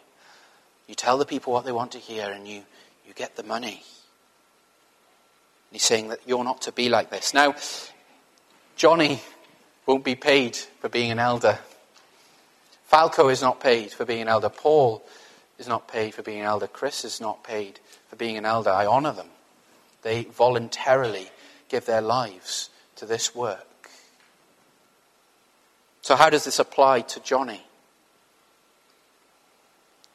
You 0.89 0.97
tell 0.97 1.17
the 1.17 1.25
people 1.25 1.53
what 1.53 1.65
they 1.65 1.73
want 1.73 1.93
to 1.93 1.99
hear 1.99 2.29
and 2.29 2.47
you, 2.49 2.65
you 3.13 3.15
get 3.15 3.37
the 3.37 3.43
money. 3.43 3.83
he's 5.71 5.83
saying 5.83 6.09
that 6.09 6.21
you're 6.27 6.45
not 6.45 6.63
to 6.63 6.73
be 6.73 6.89
like 6.89 7.11
this. 7.11 7.35
Now, 7.35 7.55
Johnny 8.75 9.21
won't 9.85 10.03
be 10.03 10.15
paid 10.15 10.57
for 10.57 10.89
being 10.89 11.11
an 11.11 11.19
elder. 11.19 11.59
Falco 12.85 13.29
is 13.29 13.43
not 13.43 13.61
paid 13.61 13.93
for 13.93 14.07
being 14.07 14.23
an 14.23 14.29
elder. 14.29 14.49
Paul 14.49 15.05
is 15.59 15.69
not 15.69 15.89
paid 15.89 16.15
for 16.15 16.23
being 16.23 16.41
an 16.41 16.47
elder. 16.47 16.67
Chris 16.67 17.05
is 17.05 17.21
not 17.21 17.45
paid 17.45 17.81
for 18.09 18.17
being 18.17 18.39
an 18.39 18.47
elder. 18.47 18.71
I 18.71 18.87
honor 18.87 19.13
them. 19.13 19.29
They 20.01 20.25
voluntarily 20.25 21.31
give 21.69 21.85
their 21.85 22.01
lives 22.01 22.71
to 22.97 23.05
this 23.05 23.35
work. 23.35 23.91
So, 26.01 26.17
how 26.17 26.31
does 26.31 26.45
this 26.45 26.59
apply 26.59 27.03
to 27.03 27.21
Johnny? 27.21 27.63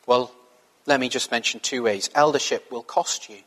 Well, 0.08 0.32
let 0.88 1.00
me 1.00 1.10
just 1.10 1.30
mention 1.30 1.60
two 1.60 1.84
ways. 1.84 2.10
Eldership 2.16 2.72
will 2.72 2.82
cost 2.82 3.30
you, 3.30 3.38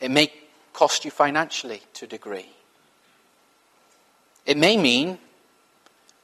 it 0.00 0.10
may 0.10 0.32
cost 0.72 1.04
you 1.04 1.10
financially 1.10 1.82
to 1.94 2.06
a 2.06 2.08
degree. 2.08 2.48
It 4.46 4.56
may 4.56 4.78
mean 4.78 5.18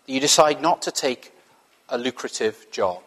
that 0.07 0.13
you 0.13 0.21
decide 0.21 0.63
not 0.63 0.81
to 0.83 0.91
take 0.91 1.33
a 1.89 1.99
lucrative 1.99 2.67
job 2.71 3.03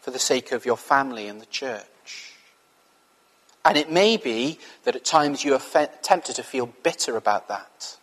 for 0.00 0.10
the 0.10 0.18
sake 0.18 0.52
of 0.52 0.66
your 0.66 0.76
family 0.76 1.28
and 1.28 1.40
the 1.40 1.46
church. 1.46 2.34
And 3.64 3.78
it 3.78 3.90
may 3.90 4.18
be 4.18 4.58
that 4.82 4.94
at 4.94 5.04
times 5.04 5.42
you 5.42 5.54
are 5.54 5.58
fe- 5.58 5.88
tempted 6.02 6.36
to 6.36 6.42
feel 6.42 6.66
bitter 6.66 7.16
about 7.16 7.48
that, 7.48 7.96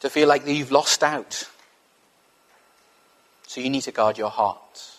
to 0.00 0.10
feel 0.10 0.28
like 0.28 0.46
you've 0.46 0.70
lost 0.70 1.02
out. 1.02 1.48
So 3.46 3.60
you 3.60 3.70
need 3.70 3.82
to 3.82 3.92
guard 3.92 4.18
your 4.18 4.30
heart, 4.30 4.90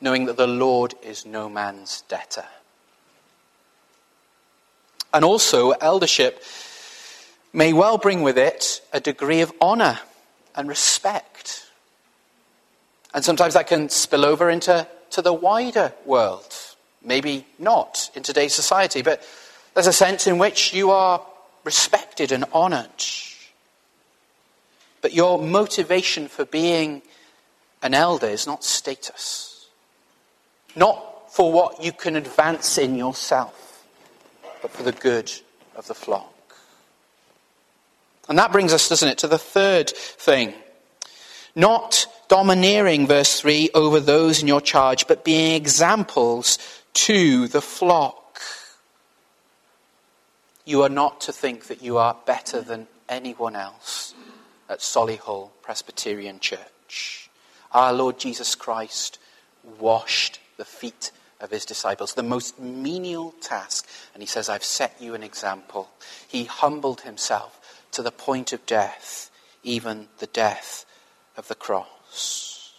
knowing 0.00 0.26
that 0.26 0.36
the 0.36 0.46
Lord 0.46 0.94
is 1.02 1.24
no 1.24 1.48
man's 1.48 2.02
debtor. 2.02 2.44
And 5.14 5.24
also, 5.24 5.70
eldership 5.70 6.42
may 7.52 7.72
well 7.72 7.98
bring 7.98 8.22
with 8.22 8.38
it 8.38 8.80
a 8.92 9.00
degree 9.00 9.40
of 9.40 9.52
honour 9.60 10.00
and 10.54 10.68
respect. 10.68 11.66
And 13.14 13.24
sometimes 13.24 13.54
that 13.54 13.66
can 13.66 13.88
spill 13.88 14.24
over 14.24 14.50
into 14.50 14.86
to 15.10 15.22
the 15.22 15.32
wider 15.32 15.92
world. 16.04 16.54
Maybe 17.04 17.46
not 17.58 18.10
in 18.14 18.22
today's 18.22 18.54
society, 18.54 19.02
but 19.02 19.22
there's 19.74 19.86
a 19.86 19.92
sense 19.92 20.26
in 20.26 20.38
which 20.38 20.72
you 20.72 20.90
are 20.90 21.24
respected 21.64 22.32
and 22.32 22.44
honoured. 22.52 23.04
But 25.02 25.12
your 25.12 25.42
motivation 25.42 26.28
for 26.28 26.44
being 26.44 27.02
an 27.82 27.92
elder 27.92 28.28
is 28.28 28.46
not 28.46 28.64
status, 28.64 29.66
not 30.76 31.32
for 31.32 31.52
what 31.52 31.82
you 31.82 31.92
can 31.92 32.14
advance 32.14 32.78
in 32.78 32.94
yourself, 32.94 33.84
but 34.62 34.70
for 34.70 34.84
the 34.84 34.92
good 34.92 35.30
of 35.74 35.88
the 35.88 35.94
flock. 35.94 36.28
And 38.28 38.38
that 38.38 38.52
brings 38.52 38.72
us, 38.72 38.88
doesn't 38.88 39.08
it, 39.08 39.18
to 39.18 39.28
the 39.28 39.38
third 39.38 39.90
thing. 39.90 40.54
Not 41.56 42.06
domineering, 42.28 43.08
verse 43.08 43.40
3, 43.40 43.70
over 43.74 43.98
those 43.98 44.40
in 44.40 44.46
your 44.46 44.60
charge, 44.60 45.08
but 45.08 45.24
being 45.24 45.54
examples 45.54 46.58
to 46.94 47.48
the 47.48 47.60
flock. 47.60 48.40
You 50.64 50.82
are 50.82 50.88
not 50.88 51.20
to 51.22 51.32
think 51.32 51.66
that 51.66 51.82
you 51.82 51.98
are 51.98 52.16
better 52.24 52.60
than 52.60 52.86
anyone 53.08 53.56
else 53.56 54.01
at 54.68 54.80
Solihull 54.80 55.50
Presbyterian 55.62 56.40
Church. 56.40 57.30
Our 57.72 57.92
Lord 57.92 58.18
Jesus 58.18 58.54
Christ 58.54 59.18
washed 59.78 60.40
the 60.56 60.64
feet 60.64 61.10
of 61.40 61.50
his 61.50 61.64
disciples, 61.64 62.14
the 62.14 62.22
most 62.22 62.60
menial 62.60 63.34
task. 63.40 63.88
And 64.14 64.22
he 64.22 64.26
says, 64.26 64.48
I've 64.48 64.64
set 64.64 64.96
you 65.00 65.14
an 65.14 65.22
example. 65.22 65.90
He 66.28 66.44
humbled 66.44 67.02
himself 67.02 67.58
to 67.92 68.02
the 68.02 68.12
point 68.12 68.52
of 68.52 68.64
death, 68.66 69.30
even 69.62 70.08
the 70.18 70.26
death 70.26 70.86
of 71.36 71.48
the 71.48 71.54
cross. 71.54 72.72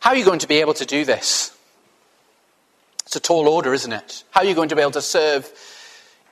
How 0.00 0.10
are 0.10 0.16
you 0.16 0.24
going 0.24 0.40
to 0.40 0.48
be 0.48 0.60
able 0.60 0.74
to 0.74 0.86
do 0.86 1.04
this? 1.04 1.56
It's 3.06 3.16
a 3.16 3.20
tall 3.20 3.48
order, 3.48 3.74
isn't 3.74 3.92
it? 3.92 4.24
How 4.30 4.40
are 4.40 4.46
you 4.46 4.54
going 4.54 4.70
to 4.70 4.76
be 4.76 4.82
able 4.82 4.92
to 4.92 5.02
serve 5.02 5.50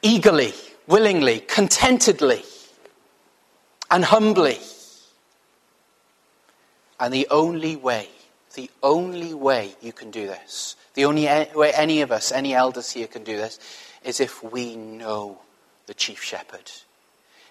eagerly, 0.02 0.54
willingly, 0.86 1.40
contentedly, 1.40 2.42
and 3.90 4.04
humbly? 4.04 4.58
And 6.98 7.12
the 7.14 7.26
only 7.30 7.76
way, 7.76 8.08
the 8.54 8.70
only 8.82 9.34
way 9.34 9.74
you 9.80 9.92
can 9.92 10.10
do 10.10 10.26
this, 10.26 10.76
the 10.94 11.04
only 11.06 11.24
way 11.54 11.72
any 11.72 12.02
of 12.02 12.12
us, 12.12 12.30
any 12.30 12.54
elders 12.54 12.90
here 12.90 13.06
can 13.06 13.24
do 13.24 13.36
this, 13.36 13.58
is 14.04 14.20
if 14.20 14.42
we 14.42 14.76
know 14.76 15.38
the 15.86 15.94
chief 15.94 16.22
shepherd, 16.22 16.70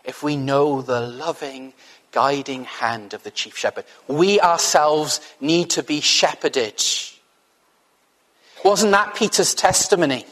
if 0.03 0.23
we 0.23 0.35
know 0.35 0.81
the 0.81 1.01
loving, 1.01 1.73
guiding 2.11 2.63
hand 2.63 3.13
of 3.13 3.23
the 3.23 3.31
chief 3.31 3.57
shepherd, 3.57 3.85
we 4.07 4.39
ourselves 4.39 5.19
need 5.41 5.69
to 5.71 5.83
be 5.83 5.99
shepherded. 5.99 6.81
Wasn't 8.63 8.91
that 8.91 9.15
Peter's 9.15 9.53
testimony? 9.53 10.25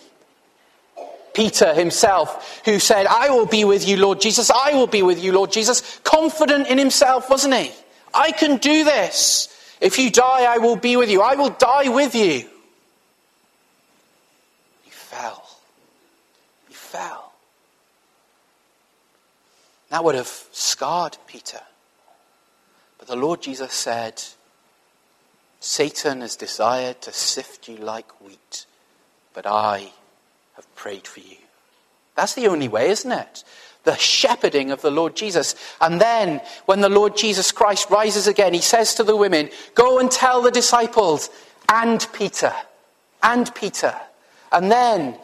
Peter 1.38 1.72
himself, 1.72 2.62
who 2.66 2.80
said, 2.80 3.06
I 3.06 3.30
will 3.30 3.46
be 3.46 3.64
with 3.64 3.88
you, 3.88 3.98
Lord 3.98 4.20
Jesus, 4.20 4.50
I 4.50 4.74
will 4.74 4.88
be 4.88 5.04
with 5.04 5.24
you, 5.24 5.32
Lord 5.32 5.52
Jesus, 5.52 6.00
confident 6.04 6.68
in 6.68 6.80
himself, 6.80 7.30
wasn't 7.30 7.54
he? 7.54 7.72
I 8.12 8.32
can 8.32 8.58
do 8.58 8.84
this. 8.84 9.48
If 9.80 10.00
you 10.00 10.10
die, 10.10 10.52
I 10.52 10.58
will 10.58 10.78
be 10.78 10.98
with 10.98 11.12
you. 11.12 11.22
I 11.22 11.36
will 11.36 11.52
die 11.52 11.90
with 11.90 12.16
you. 12.16 12.50
He 14.82 14.90
fell. 14.90 15.48
He 16.70 16.74
fell. 16.74 17.32
That 19.90 20.04
would 20.04 20.16
have 20.16 20.44
scarred 20.52 21.20
Peter. 21.28 21.62
But 22.98 23.10
the 23.10 23.16
Lord 23.16 23.44
Jesus 23.44 23.74
said, 23.74 24.24
Satan 25.60 26.22
has 26.22 26.36
desired 26.36 27.00
to 27.02 27.14
sift 27.14 27.70
you 27.70 27.78
like 27.78 28.22
wheat, 28.22 28.66
but 29.36 29.46
I 29.46 29.92
have 30.58 30.76
prayed 30.76 31.08
for 31.08 31.22
you. 31.22 31.38
That's 32.16 32.34
the 32.34 32.48
only 32.48 32.68
way, 32.68 32.90
isn't 32.90 33.12
it? 33.12 33.44
The 33.84 33.96
shepherding 33.96 34.72
of 34.72 34.82
the 34.82 34.92
Lord 34.92 35.16
Jesus. 35.16 35.56
And 35.80 36.02
then, 36.02 36.42
when 36.66 36.82
the 36.82 36.90
Lord 36.90 37.16
Jesus 37.16 37.52
Christ 37.52 37.90
rises 37.90 38.28
again, 38.28 38.54
he 38.54 38.60
says 38.60 38.96
to 38.96 39.04
the 39.04 39.16
women, 39.16 39.50
Go 39.76 40.00
and 40.00 40.12
tell 40.12 40.42
the 40.42 40.52
disciples 40.52 41.30
and 41.70 42.06
Peter, 42.12 42.54
and 43.24 43.54
Peter. 43.54 43.96
And 44.52 44.72
then, 44.72 45.18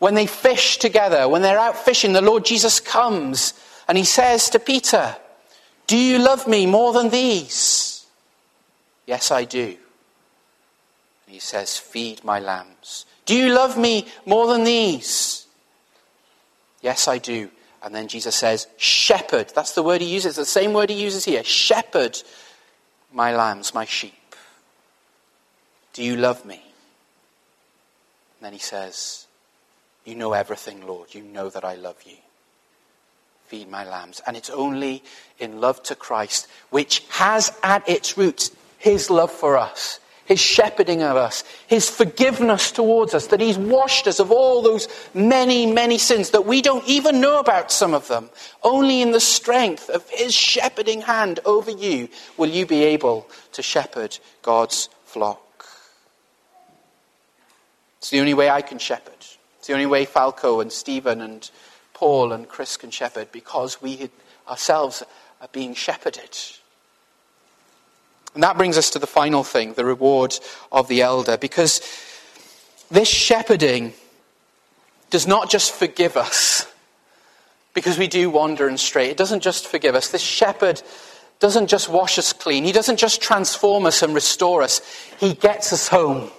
when 0.00 0.14
they 0.14 0.26
fish 0.26 0.78
together, 0.78 1.28
when 1.28 1.42
they're 1.42 1.58
out 1.58 1.76
fishing, 1.76 2.12
the 2.12 2.20
Lord 2.20 2.44
Jesus 2.44 2.80
comes 2.80 3.54
and 3.86 3.96
he 3.96 4.04
says 4.04 4.50
to 4.50 4.58
Peter, 4.58 5.16
Do 5.86 5.96
you 5.96 6.18
love 6.18 6.48
me 6.48 6.66
more 6.66 6.92
than 6.92 7.10
these? 7.10 8.06
Yes, 9.06 9.30
I 9.30 9.44
do. 9.44 9.76
And 11.26 11.34
he 11.34 11.38
says, 11.38 11.78
Feed 11.78 12.24
my 12.24 12.40
lambs. 12.40 13.06
Do 13.26 13.34
you 13.36 13.54
love 13.54 13.78
me 13.78 14.06
more 14.26 14.46
than 14.46 14.64
these? 14.64 15.46
Yes, 16.82 17.08
I 17.08 17.18
do. 17.18 17.50
And 17.82 17.94
then 17.94 18.08
Jesus 18.08 18.34
says, 18.34 18.66
Shepherd. 18.76 19.52
That's 19.54 19.74
the 19.74 19.82
word 19.82 20.00
he 20.00 20.12
uses, 20.12 20.36
the 20.36 20.44
same 20.44 20.72
word 20.72 20.90
he 20.90 21.02
uses 21.02 21.24
here. 21.24 21.44
Shepherd 21.44 22.22
my 23.12 23.34
lambs, 23.34 23.72
my 23.72 23.84
sheep. 23.84 24.12
Do 25.92 26.02
you 26.02 26.16
love 26.16 26.44
me? 26.44 26.60
And 28.36 28.46
then 28.46 28.52
he 28.52 28.58
says, 28.58 29.26
You 30.04 30.16
know 30.16 30.32
everything, 30.32 30.86
Lord. 30.86 31.14
You 31.14 31.22
know 31.22 31.48
that 31.48 31.64
I 31.64 31.76
love 31.76 32.02
you. 32.04 32.16
Feed 33.46 33.70
my 33.70 33.88
lambs. 33.88 34.20
And 34.26 34.36
it's 34.36 34.50
only 34.50 35.04
in 35.38 35.60
love 35.60 35.82
to 35.84 35.94
Christ, 35.94 36.48
which 36.70 37.04
has 37.10 37.56
at 37.62 37.88
its 37.88 38.18
roots 38.18 38.50
his 38.78 39.08
love 39.08 39.30
for 39.30 39.56
us 39.56 40.00
his 40.26 40.40
shepherding 40.40 41.02
of 41.02 41.16
us, 41.16 41.44
his 41.66 41.88
forgiveness 41.88 42.72
towards 42.72 43.14
us, 43.14 43.26
that 43.28 43.40
he's 43.40 43.58
washed 43.58 44.06
us 44.06 44.20
of 44.20 44.30
all 44.30 44.62
those 44.62 44.88
many, 45.12 45.66
many 45.66 45.98
sins 45.98 46.30
that 46.30 46.46
we 46.46 46.62
don't 46.62 46.86
even 46.88 47.20
know 47.20 47.38
about 47.38 47.70
some 47.70 47.94
of 47.94 48.08
them. 48.08 48.30
Only 48.62 49.02
in 49.02 49.10
the 49.10 49.20
strength 49.20 49.90
of 49.90 50.08
his 50.08 50.34
shepherding 50.34 51.02
hand 51.02 51.40
over 51.44 51.70
you 51.70 52.08
will 52.36 52.48
you 52.48 52.66
be 52.66 52.84
able 52.84 53.28
to 53.52 53.62
shepherd 53.62 54.18
God's 54.42 54.88
flock. 55.04 55.66
It's 57.98 58.10
the 58.10 58.20
only 58.20 58.34
way 58.34 58.50
I 58.50 58.62
can 58.62 58.78
shepherd. 58.78 59.12
It's 59.58 59.66
the 59.66 59.72
only 59.72 59.86
way 59.86 60.04
Falco 60.04 60.60
and 60.60 60.70
Stephen 60.70 61.20
and 61.20 61.50
Paul 61.92 62.32
and 62.32 62.48
Chris 62.48 62.76
can 62.76 62.90
shepherd 62.90 63.32
because 63.32 63.80
we 63.80 64.10
ourselves 64.48 65.02
are 65.40 65.48
being 65.52 65.74
shepherded. 65.74 66.36
And 68.34 68.42
that 68.42 68.56
brings 68.56 68.76
us 68.76 68.90
to 68.90 68.98
the 68.98 69.06
final 69.06 69.44
thing 69.44 69.74
the 69.74 69.84
reward 69.84 70.38
of 70.72 70.88
the 70.88 71.02
elder. 71.02 71.36
Because 71.36 71.80
this 72.90 73.08
shepherding 73.08 73.94
does 75.10 75.26
not 75.26 75.50
just 75.50 75.72
forgive 75.72 76.16
us 76.16 76.66
because 77.74 77.98
we 77.98 78.06
do 78.06 78.30
wander 78.30 78.68
and 78.68 78.78
stray. 78.78 79.10
It 79.10 79.16
doesn't 79.16 79.42
just 79.42 79.66
forgive 79.66 79.94
us. 79.94 80.08
This 80.08 80.22
shepherd 80.22 80.82
doesn't 81.40 81.66
just 81.66 81.88
wash 81.88 82.18
us 82.18 82.32
clean, 82.32 82.64
he 82.64 82.72
doesn't 82.72 82.98
just 82.98 83.20
transform 83.20 83.86
us 83.86 84.02
and 84.02 84.14
restore 84.14 84.62
us, 84.62 84.80
he 85.18 85.34
gets 85.34 85.72
us 85.72 85.88
home. 85.88 86.30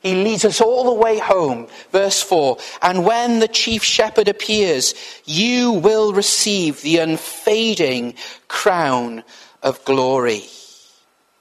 He 0.00 0.22
leads 0.22 0.44
us 0.44 0.60
all 0.60 0.84
the 0.84 1.00
way 1.00 1.18
home. 1.18 1.66
Verse 1.90 2.22
4 2.22 2.58
And 2.82 3.06
when 3.06 3.38
the 3.38 3.48
chief 3.48 3.82
shepherd 3.82 4.28
appears, 4.28 4.94
you 5.24 5.72
will 5.72 6.12
receive 6.12 6.82
the 6.82 6.98
unfading 6.98 8.14
crown 8.46 9.24
of 9.62 9.82
glory. 9.86 10.42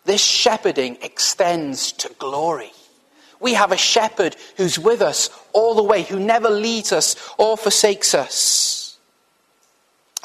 This 0.05 0.23
shepherding 0.23 0.97
extends 1.01 1.91
to 1.93 2.09
glory. 2.19 2.71
We 3.39 3.53
have 3.53 3.71
a 3.71 3.77
shepherd 3.77 4.35
who's 4.57 4.79
with 4.79 5.01
us 5.01 5.29
all 5.53 5.75
the 5.75 5.83
way, 5.83 6.03
who 6.03 6.19
never 6.19 6.49
leaves 6.49 6.91
us 6.91 7.15
or 7.37 7.57
forsakes 7.57 8.13
us. 8.13 8.97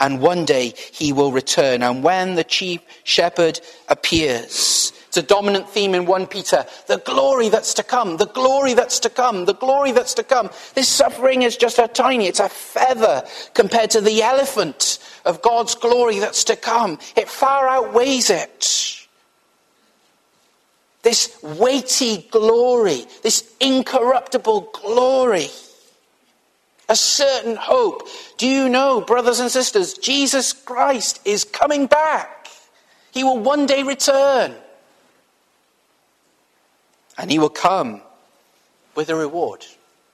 And 0.01 0.21
one 0.21 0.45
day 0.45 0.75
he 0.93 1.13
will 1.13 1.33
return. 1.33 1.83
And 1.83 2.05
when 2.05 2.37
the 2.37 2.45
chief 2.45 2.81
shepherd 3.03 3.61
appears, 3.89 4.93
it's 5.09 5.17
a 5.17 5.23
dominant 5.23 5.69
theme 5.69 5.95
in 5.95 6.07
1 6.07 6.27
Peter. 6.27 6.65
The 6.87 6.99
glory 6.99 7.49
that's 7.49 7.75
to 7.75 7.83
come, 7.83 8.19
the 8.19 8.27
glory 8.27 8.75
that's 8.75 9.01
to 9.01 9.11
come, 9.11 9.47
the 9.47 9.55
glory 9.55 9.91
that's 9.91 10.15
to 10.15 10.23
come. 10.23 10.51
This 10.75 10.89
suffering 10.89 11.43
is 11.43 11.57
just 11.57 11.79
a 11.79 11.89
tiny, 11.89 12.27
it's 12.27 12.41
a 12.41 12.49
feather 12.49 13.27
compared 13.55 13.91
to 13.91 14.01
the 14.01 14.23
elephant 14.23 14.99
of 15.25 15.43
God's 15.43 15.75
glory 15.75 16.19
that's 16.19 16.45
to 16.45 16.57
come. 16.57 16.99
It 17.17 17.29
far 17.29 17.69
outweighs 17.69 18.31
it 18.31 18.98
this 21.03 21.41
weighty 21.43 22.29
glory, 22.31 23.05
this 23.23 23.51
incorruptible 23.61 24.71
glory, 24.73 25.49
a 26.89 26.97
certain 26.97 27.57
hope. 27.57 28.09
Do 28.37 28.47
you 28.47 28.69
know, 28.69 29.01
brothers 29.01 29.41
and 29.41 29.51
sisters, 29.51 29.95
Jesus 29.95 30.53
Christ 30.53 31.21
is 31.25 31.45
coming 31.45 31.87
back. 31.87 32.49
He 33.13 33.25
will 33.25 33.39
one 33.39 33.67
day 33.67 33.83
return. 33.83 34.55
And 37.17 37.31
he 37.31 37.39
will 37.39 37.49
come 37.49 38.01
with 38.95 39.11
a 39.11 39.17
reward. 39.17 39.67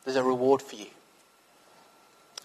There's 0.05 0.16
a 0.16 0.23
reward 0.23 0.62
for 0.62 0.77
you. 0.77 0.87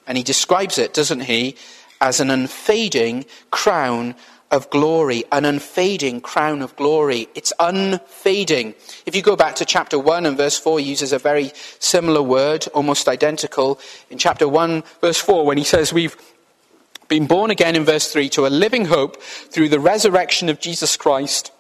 And 0.05 0.17
he 0.17 0.23
describes 0.23 0.77
it, 0.77 0.93
doesn't 0.93 1.21
he, 1.21 1.55
as 2.01 2.19
an 2.19 2.29
unfading 2.29 3.25
crown 3.51 4.15
of 4.51 4.69
glory, 4.69 5.23
an 5.31 5.45
unfading 5.45 6.21
crown 6.21 6.61
of 6.61 6.75
glory. 6.75 7.27
It's 7.35 7.53
unfading. 7.59 8.73
If 9.05 9.15
you 9.15 9.21
go 9.21 9.35
back 9.35 9.55
to 9.57 9.65
chapter 9.65 9.99
1 9.99 10.25
and 10.25 10.37
verse 10.37 10.57
4, 10.57 10.79
he 10.79 10.85
uses 10.85 11.13
a 11.13 11.19
very 11.19 11.51
similar 11.79 12.21
word, 12.21 12.67
almost 12.73 13.07
identical. 13.07 13.79
In 14.09 14.17
chapter 14.17 14.47
1, 14.47 14.83
verse 15.01 15.19
4, 15.19 15.45
when 15.45 15.57
he 15.57 15.63
says, 15.63 15.93
We've 15.93 16.15
been 17.07 17.27
born 17.27 17.51
again 17.51 17.75
in 17.75 17.85
verse 17.85 18.11
3 18.11 18.29
to 18.29 18.47
a 18.47 18.49
living 18.49 18.85
hope 18.85 19.21
through 19.21 19.69
the 19.69 19.79
resurrection 19.79 20.49
of 20.49 20.59
Jesus 20.59 20.97
Christ 20.97 21.51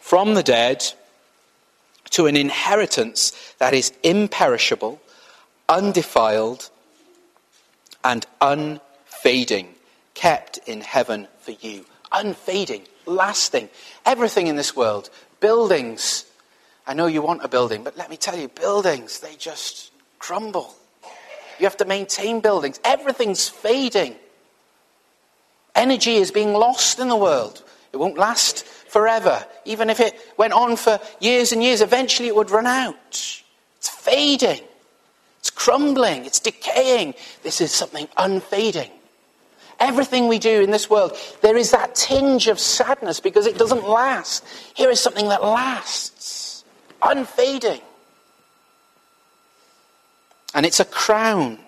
from 0.00 0.34
the 0.34 0.42
dead 0.42 0.84
to 2.10 2.26
an 2.26 2.36
inheritance 2.36 3.32
that 3.58 3.74
is 3.74 3.92
imperishable, 4.02 5.00
undefiled, 5.68 6.70
and 8.04 8.24
unfading 8.40 9.74
kept 10.18 10.58
in 10.66 10.80
heaven 10.80 11.28
for 11.38 11.52
you. 11.52 11.84
Unfading, 12.10 12.82
lasting. 13.06 13.68
Everything 14.04 14.48
in 14.48 14.56
this 14.56 14.74
world, 14.74 15.10
buildings. 15.38 16.24
I 16.88 16.94
know 16.94 17.06
you 17.06 17.22
want 17.22 17.44
a 17.44 17.48
building, 17.48 17.84
but 17.84 17.96
let 17.96 18.10
me 18.10 18.16
tell 18.16 18.36
you, 18.36 18.48
buildings, 18.48 19.20
they 19.20 19.36
just 19.36 19.92
crumble. 20.18 20.74
You 21.60 21.66
have 21.66 21.76
to 21.76 21.84
maintain 21.84 22.40
buildings. 22.40 22.80
Everything's 22.82 23.48
fading. 23.48 24.16
Energy 25.76 26.16
is 26.16 26.32
being 26.32 26.52
lost 26.52 26.98
in 26.98 27.08
the 27.08 27.16
world. 27.16 27.62
It 27.92 27.98
won't 27.98 28.18
last 28.18 28.64
forever. 28.64 29.46
Even 29.64 29.88
if 29.88 30.00
it 30.00 30.18
went 30.36 30.52
on 30.52 30.74
for 30.74 30.98
years 31.20 31.52
and 31.52 31.62
years, 31.62 31.80
eventually 31.80 32.26
it 32.26 32.34
would 32.34 32.50
run 32.50 32.66
out. 32.66 33.42
It's 33.76 33.88
fading. 33.88 34.62
It's 35.38 35.50
crumbling. 35.50 36.26
It's 36.26 36.40
decaying. 36.40 37.14
This 37.44 37.60
is 37.60 37.70
something 37.70 38.08
unfading. 38.16 38.90
Everything 39.80 40.26
we 40.26 40.38
do 40.38 40.60
in 40.60 40.70
this 40.72 40.90
world, 40.90 41.16
there 41.40 41.56
is 41.56 41.70
that 41.70 41.94
tinge 41.94 42.48
of 42.48 42.58
sadness 42.58 43.20
because 43.20 43.46
it 43.46 43.58
doesn't 43.58 43.88
last. 43.88 44.44
Here 44.74 44.90
is 44.90 44.98
something 44.98 45.28
that 45.28 45.44
lasts, 45.44 46.64
unfading. 47.00 47.80
And 50.54 50.66
it's 50.66 50.80
a 50.80 50.84
crown. 50.84 51.58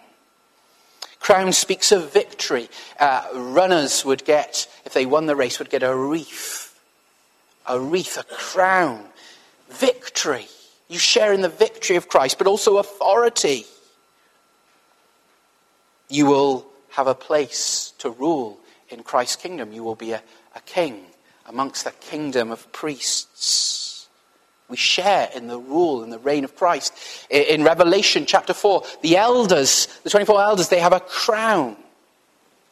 Crown 1.20 1.52
speaks 1.52 1.92
of 1.92 2.12
victory. 2.12 2.68
Uh, 2.98 3.28
runners 3.34 4.04
would 4.04 4.24
get, 4.24 4.66
if 4.84 4.92
they 4.92 5.06
won 5.06 5.26
the 5.26 5.36
race, 5.36 5.58
would 5.60 5.70
get 5.70 5.84
a 5.84 5.94
wreath. 5.94 6.76
A 7.66 7.78
wreath, 7.78 8.18
a 8.18 8.24
crown. 8.24 9.04
Victory. 9.68 10.48
You 10.88 10.98
share 10.98 11.32
in 11.32 11.42
the 11.42 11.48
victory 11.48 11.94
of 11.94 12.08
Christ, 12.08 12.38
but 12.38 12.48
also 12.48 12.78
authority. 12.78 13.66
You 16.08 16.26
will 16.26 16.66
have 16.88 17.06
a 17.06 17.14
place 17.14 17.89
to 18.00 18.10
rule 18.10 18.58
in 18.88 19.02
Christ's 19.02 19.36
kingdom. 19.36 19.72
You 19.72 19.84
will 19.84 19.94
be 19.94 20.12
a, 20.12 20.22
a 20.54 20.60
king 20.60 21.04
amongst 21.46 21.84
the 21.84 21.92
kingdom 21.92 22.50
of 22.50 22.70
priests. 22.72 24.08
We 24.68 24.76
share 24.76 25.28
in 25.34 25.48
the 25.48 25.58
rule 25.58 26.02
and 26.02 26.12
the 26.12 26.18
reign 26.18 26.44
of 26.44 26.54
Christ. 26.54 26.94
In 27.28 27.64
Revelation 27.64 28.24
chapter 28.26 28.54
4, 28.54 28.84
the 29.02 29.16
elders, 29.16 29.88
the 30.04 30.10
24 30.10 30.40
elders, 30.40 30.68
they 30.68 30.78
have 30.78 30.92
a 30.92 31.00
crown 31.00 31.76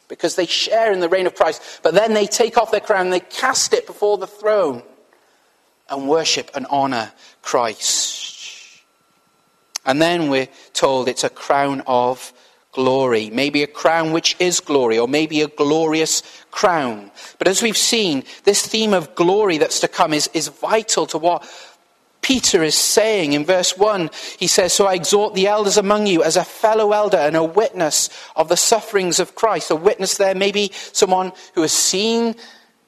because 0.07 0.35
they 0.35 0.45
share 0.45 0.91
in 0.91 1.01
the 1.01 1.09
reign 1.09 1.27
of 1.27 1.35
Christ. 1.35 1.81
But 1.83 1.93
then 1.93 2.13
they 2.13 2.25
take 2.25 2.57
off 2.57 2.71
their 2.71 2.79
crown, 2.79 3.09
they 3.09 3.19
cast 3.19 3.73
it 3.73 3.85
before 3.85 4.17
the 4.17 4.27
throne 4.27 4.81
and 5.89 6.07
worship 6.07 6.51
and 6.55 6.65
honor 6.69 7.11
Christ. 7.41 8.81
And 9.85 10.01
then 10.01 10.29
we're 10.29 10.49
told 10.73 11.07
it's 11.07 11.23
a 11.23 11.29
crown 11.29 11.81
of 11.85 12.33
glory. 12.79 13.29
Maybe 13.29 13.61
a 13.61 13.67
crown 13.67 14.13
which 14.13 14.37
is 14.39 14.61
glory, 14.61 14.97
or 14.97 15.05
maybe 15.05 15.41
a 15.41 15.49
glorious 15.49 16.23
crown. 16.49 17.11
But 17.37 17.49
as 17.49 17.61
we've 17.61 17.75
seen, 17.75 18.23
this 18.45 18.65
theme 18.65 18.93
of 18.93 19.15
glory 19.15 19.57
that's 19.57 19.81
to 19.81 19.89
come 19.89 20.13
is, 20.13 20.29
is 20.33 20.47
vital 20.47 21.05
to 21.07 21.17
what 21.17 21.43
Peter 22.21 22.63
is 22.63 22.75
saying 22.75 23.33
in 23.33 23.43
verse 23.43 23.77
1. 23.77 24.09
He 24.39 24.47
says, 24.47 24.71
So 24.71 24.85
I 24.85 24.93
exhort 24.93 25.33
the 25.33 25.47
elders 25.47 25.75
among 25.75 26.07
you 26.07 26.23
as 26.23 26.37
a 26.37 26.45
fellow 26.45 26.93
elder 26.93 27.17
and 27.17 27.35
a 27.35 27.43
witness 27.43 28.09
of 28.37 28.47
the 28.47 28.55
sufferings 28.55 29.19
of 29.19 29.35
Christ. 29.35 29.71
A 29.71 29.75
witness 29.75 30.15
there, 30.15 30.33
maybe 30.33 30.71
someone 30.93 31.33
who 31.55 31.63
has 31.63 31.73
seen 31.73 32.33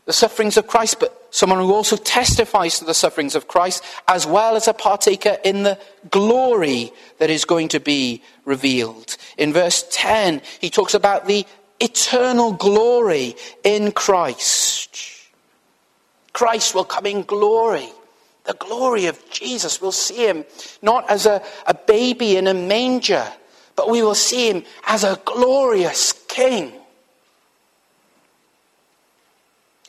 the 0.06 0.14
sufferings 0.14 0.58
of 0.58 0.68
Christ, 0.68 1.00
but 1.00 1.28
someone 1.30 1.60
who 1.60 1.74
also 1.74 1.96
testifies 1.96 2.80
to 2.80 2.86
the 2.86 2.94
sufferings 2.94 3.36
of 3.36 3.48
Christ, 3.48 3.84
as 4.08 4.26
well 4.26 4.56
as 4.56 4.68
a 4.68 4.74
partaker 4.74 5.38
in 5.44 5.64
the 5.64 5.80
glory 6.10 6.92
that 7.20 7.30
is 7.30 7.46
going 7.46 7.70
to 7.70 7.80
be 7.80 8.22
revealed. 8.46 9.16
In 9.38 9.54
verse 9.54 9.86
10, 9.92 10.42
he 10.60 10.70
talks 10.70 10.94
about 10.94 11.28
the 11.28 11.46
eternal 11.80 12.52
glory 12.52 13.36
in 13.64 13.92
Christ. 13.92 14.98
Christ 16.34 16.74
will 16.74 16.86
come 16.86 17.06
in 17.06 17.24
glory. 17.24 17.90
The 18.46 18.54
glory 18.54 19.06
of 19.06 19.20
Jesus. 19.30 19.82
We'll 19.82 19.92
see 19.92 20.28
him 20.28 20.46
not 20.82 21.10
as 21.10 21.26
a, 21.26 21.44
a 21.68 21.74
baby 21.74 22.38
in 22.38 22.48
a 22.48 22.54
manger, 22.54 23.26
but 23.76 23.90
we 23.90 24.02
will 24.02 24.16
see 24.16 24.50
him 24.50 24.64
as 24.88 25.04
a 25.04 25.20
glorious 25.26 26.14
king. 26.28 26.74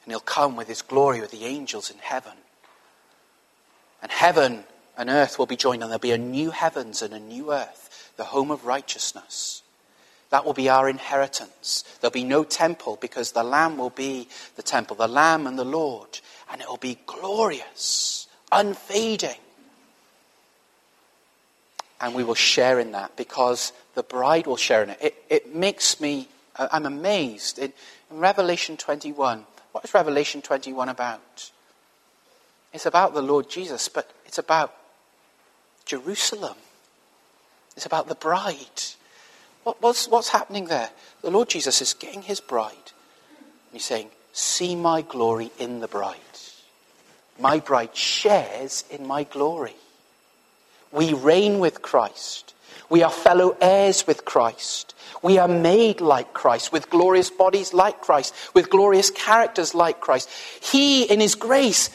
And 0.05 0.12
he'll 0.12 0.20
come 0.20 0.57
with 0.57 0.68
his 0.68 0.82
glory 0.82 1.20
with 1.20 1.30
the 1.30 1.44
angels 1.44 1.90
in 1.90 1.98
heaven. 1.98 2.32
And 4.03 4.11
heaven 4.11 4.64
and 4.96 5.09
earth 5.09 5.38
will 5.38 5.46
be 5.46 5.57
joined, 5.57 5.82
and 5.82 5.90
there'll 5.90 6.00
be 6.00 6.11
a 6.11 6.18
new 6.18 6.50
heavens 6.50 7.03
and 7.03 7.14
a 7.14 7.20
new 7.20 7.53
earth, 7.53 8.12
the 8.16 8.24
home 8.24 8.50
of 8.50 8.66
righteousness. 8.66 9.62
That 10.32 10.46
will 10.46 10.55
be 10.55 10.70
our 10.70 10.88
inheritance. 10.88 11.84
There'll 12.00 12.11
be 12.11 12.24
no 12.24 12.42
temple 12.42 12.96
because 13.00 13.32
the 13.32 13.42
Lamb 13.42 13.76
will 13.76 13.90
be 13.90 14.28
the 14.57 14.62
temple, 14.62 14.96
the 14.96 15.07
Lamb 15.07 15.46
and 15.46 15.59
the 15.59 15.64
Lord. 15.64 16.20
And 16.50 16.62
it 16.62 16.68
will 16.68 16.78
be 16.78 16.98
glorious, 17.05 18.26
unfading. 18.50 19.36
And 22.00 22.14
we 22.14 22.24
will 22.24 22.34
share 22.34 22.80
in 22.80 22.92
that 22.92 23.14
because 23.14 23.74
the 23.94 24.03
bride 24.03 24.46
will 24.46 24.57
share 24.57 24.82
in 24.82 24.90
it. 24.90 24.98
It, 25.03 25.14
it 25.28 25.55
makes 25.55 26.00
me, 26.00 26.28
uh, 26.57 26.66
I'm 26.72 26.86
amazed. 26.86 27.59
In 27.59 27.74
Revelation 28.11 28.78
21, 28.78 29.44
what 29.73 29.85
is 29.85 29.95
Revelation 29.95 30.43
21 30.43 30.89
about? 30.89 31.51
It's 32.73 32.87
about 32.87 33.14
the 33.14 33.23
Lord 33.23 33.51
Jesus, 33.51 33.89
but 33.89 34.11
it's 34.25 34.39
about 34.39 34.75
Jerusalem. 35.85 36.57
It's 37.77 37.87
about 37.87 38.09
the 38.09 38.14
bride. 38.14 38.83
What, 39.64 39.81
what's, 39.81 40.09
what's 40.09 40.31
happening 40.31 40.66
there? 40.66 40.91
The 41.23 41.31
Lord 41.31 41.49
Jesus 41.49 41.81
is 41.83 41.95
getting 41.95 42.23
his 42.23 42.41
bride. 42.41 42.93
He's 43.73 43.85
saying, 43.85 44.11
See 44.33 44.75
my 44.75 45.03
glory 45.03 45.51
in 45.59 45.81
the 45.81 45.89
bride. 45.89 46.16
My 47.39 47.59
bride 47.59 47.95
shares 47.97 48.85
in 48.91 49.07
my 49.07 49.25
glory. 49.25 49.75
We 50.91 51.12
reign 51.12 51.59
with 51.59 51.83
Christ. 51.83 52.55
We 52.89 53.03
are 53.03 53.11
fellow 53.11 53.57
heirs 53.61 54.07
with 54.07 54.25
Christ. 54.25 54.95
We 55.23 55.39
are 55.39 55.49
made 55.49 56.01
like 56.01 56.33
Christ, 56.33 56.73
with 56.73 56.91
glorious 56.91 57.31
bodies 57.31 57.73
like 57.73 58.01
Christ, 58.01 58.35
with 58.55 58.70
glorious 58.70 59.11
characters 59.11 59.75
like 59.75 60.01
Christ. 60.01 60.29
He, 60.61 61.05
in 61.05 61.20
His 61.20 61.35
grace, 61.35 61.91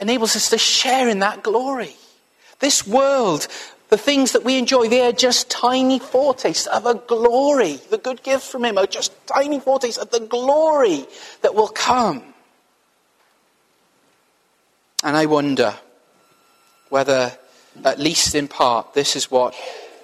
enables 0.00 0.34
us 0.34 0.50
to 0.50 0.58
share 0.58 1.08
in 1.08 1.20
that 1.20 1.42
glory. 1.42 1.94
This 2.60 2.86
world, 2.86 3.48
the 3.88 3.98
things 3.98 4.32
that 4.32 4.44
we 4.44 4.56
enjoy, 4.56 4.88
they 4.88 5.06
are 5.06 5.12
just 5.12 5.50
tiny 5.50 5.98
foretastes 5.98 6.66
of 6.66 6.86
a 6.86 6.94
glory. 6.94 7.78
The 7.90 7.98
good 7.98 8.22
gifts 8.22 8.48
from 8.48 8.64
Him 8.64 8.78
are 8.78 8.86
just 8.86 9.12
tiny 9.26 9.60
foretastes 9.60 9.98
of 9.98 10.10
the 10.10 10.20
glory 10.20 11.06
that 11.42 11.54
will 11.54 11.68
come. 11.68 12.22
And 15.04 15.16
I 15.16 15.26
wonder 15.26 15.74
whether, 16.88 17.32
at 17.84 17.98
least 17.98 18.34
in 18.34 18.48
part, 18.48 18.94
this 18.94 19.16
is 19.16 19.30
what 19.30 19.54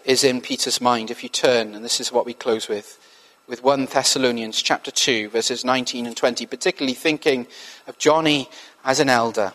is 0.05 0.25
in 0.25 0.41
Peter's 0.41 0.81
mind. 0.81 1.11
If 1.11 1.23
you 1.23 1.29
turn, 1.29 1.75
and 1.75 1.85
this 1.85 2.01
is 2.01 2.13
what 2.13 2.27
we 2.27 2.35
close 2.35 2.69
with, 2.69 2.99
with 3.47 3.63
1 3.63 3.87
Thessalonians 3.87 4.61
chapter 4.61 4.91
2, 4.91 5.31
verses 5.31 5.65
19 5.65 6.07
and 6.07 6.17
20, 6.17 6.47
particularly 6.47 6.95
thinking 6.95 7.47
of 7.87 7.99
Johnny 7.99 8.49
as 8.85 9.01
an 9.01 9.09
elder. 9.09 9.53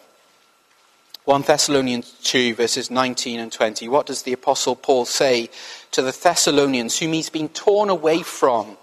1 1.26 1.44
Thessalonians 1.44 2.12
2, 2.24 2.56
verses 2.56 2.92
19 2.92 3.40
and 3.40 3.52
20. 3.52 3.88
What 3.88 4.06
does 4.06 4.24
the 4.24 4.34
Apostle 4.34 4.76
Paul 4.76 5.06
say 5.06 5.50
to 5.92 6.02
the 6.02 6.12
Thessalonians, 6.12 7.00
whom 7.00 7.14
he's 7.14 7.30
been 7.30 7.50
torn 7.50 7.90
away 7.90 8.24
from? 8.24 8.78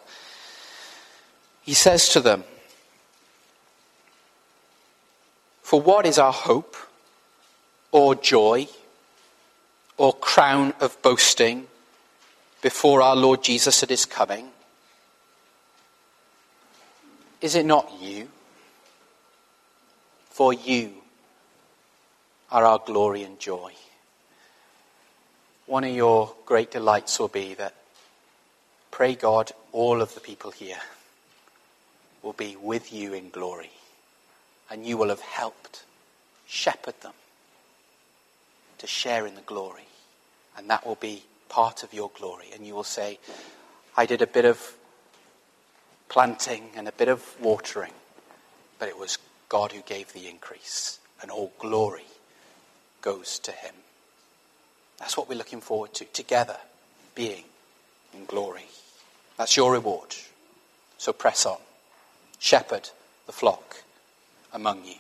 He 1.63 1.75
says 1.75 2.09
to 2.11 2.21
them, 2.21 2.45
For 5.61 5.81
what 5.81 6.07
is 6.07 6.19
our 6.19 6.33
hope 6.33 6.77
or 7.93 8.15
joy 8.15 8.69
or 10.01 10.15
crown 10.15 10.73
of 10.81 10.97
boasting 11.03 11.67
before 12.63 13.03
our 13.03 13.15
Lord 13.15 13.45
Jesus 13.45 13.83
at 13.83 13.91
his 13.91 14.07
coming? 14.07 14.49
Is 17.43 17.55
it 17.55 17.67
not 17.67 17.93
you? 18.01 18.29
For 20.31 20.55
you 20.55 20.95
are 22.51 22.65
our 22.65 22.79
glory 22.79 23.25
and 23.25 23.39
joy. 23.39 23.73
One 25.67 25.85
of 25.85 25.95
your 25.95 26.33
great 26.47 26.71
delights 26.71 27.19
will 27.19 27.29
be 27.29 27.53
that, 27.55 27.75
pray 28.91 29.15
God, 29.15 29.53
all 29.71 30.01
of 30.01 30.15
the 30.15 30.21
people 30.21 30.51
here 30.51 30.81
will 32.23 32.33
be 32.33 32.57
with 32.57 32.91
you 32.91 33.13
in 33.13 33.29
glory, 33.29 33.73
and 34.71 34.87
you 34.87 34.97
will 34.97 35.11
have 35.11 35.21
helped 35.21 35.85
shepherd 36.47 36.99
them 37.03 37.13
to 38.79 38.87
share 38.87 39.27
in 39.27 39.35
the 39.35 39.43
glory 39.43 39.85
and 40.61 40.69
that 40.69 40.87
will 40.87 40.97
be 40.97 41.23
part 41.49 41.83
of 41.83 41.95
your 41.95 42.11
glory. 42.15 42.49
And 42.55 42.67
you 42.67 42.75
will 42.75 42.85
say, 42.85 43.19
I 43.97 44.05
did 44.05 44.21
a 44.21 44.27
bit 44.27 44.45
of 44.45 44.77
planting 46.11 46.69
and 46.77 46.87
a 46.87 46.93
bit 46.93 47.09
of 47.09 47.25
watering, 47.41 47.93
but 48.79 48.89
it 48.89 48.99
was 48.99 49.17
God 49.49 49.73
who 49.73 49.81
gave 49.81 50.13
the 50.13 50.29
increase, 50.29 50.99
and 51.23 51.31
all 51.31 51.53
glory 51.59 52.05
goes 53.01 53.39
to 53.41 53.53
Him. 53.53 53.75
That's 54.99 55.17
what 55.17 55.31
we're 55.31 55.39
looking 55.39 55.63
forward 55.63 55.95
to, 55.95 56.05
together 56.05 56.59
being 57.15 57.45
in 58.13 58.27
glory. 58.27 58.67
That's 59.39 59.57
your 59.57 59.73
reward. 59.73 60.15
So 60.99 61.15
press 61.15 61.47
on. 61.47 61.59
Shepherd 62.39 62.91
the 63.25 63.33
flock 63.33 63.83
among 64.53 64.85
you 64.85 64.97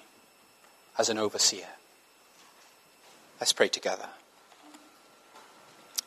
as 0.98 1.10
an 1.10 1.18
overseer. 1.18 1.68
Let's 3.38 3.52
pray 3.52 3.68
together. 3.68 4.08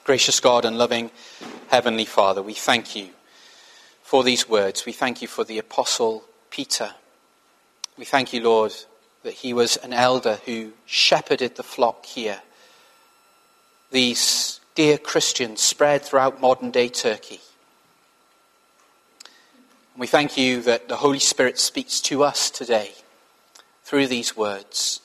Gracious 0.03 0.41
God 0.41 0.65
and 0.65 0.77
loving 0.77 1.11
Heavenly 1.69 2.03
Father, 2.03 2.41
we 2.41 2.53
thank 2.53 2.93
you 2.93 3.11
for 4.01 4.21
these 4.21 4.49
words. 4.49 4.85
We 4.85 4.91
thank 4.91 5.21
you 5.21 5.29
for 5.29 5.45
the 5.45 5.59
Apostle 5.59 6.25
Peter. 6.49 6.95
We 7.97 8.03
thank 8.03 8.33
you, 8.33 8.43
Lord, 8.43 8.73
that 9.23 9.35
he 9.35 9.53
was 9.53 9.77
an 9.77 9.93
elder 9.93 10.39
who 10.45 10.73
shepherded 10.85 11.55
the 11.55 11.63
flock 11.63 12.05
here. 12.05 12.41
These 13.91 14.59
dear 14.75 14.97
Christians 14.97 15.61
spread 15.61 16.01
throughout 16.01 16.41
modern 16.41 16.71
day 16.71 16.89
Turkey. 16.89 17.39
And 19.93 20.01
we 20.01 20.07
thank 20.07 20.37
you 20.37 20.61
that 20.63 20.89
the 20.89 20.97
Holy 20.97 21.19
Spirit 21.19 21.57
speaks 21.57 22.01
to 22.01 22.23
us 22.23 22.49
today 22.49 22.91
through 23.85 24.07
these 24.07 24.35
words. 24.35 24.99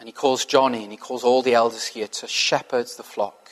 And 0.00 0.08
he 0.08 0.14
calls 0.14 0.46
Johnny 0.46 0.82
and 0.82 0.92
he 0.92 0.96
calls 0.96 1.24
all 1.24 1.42
the 1.42 1.52
elders 1.52 1.88
here 1.88 2.08
to 2.08 2.26
shepherd 2.26 2.86
the 2.96 3.02
flock 3.02 3.43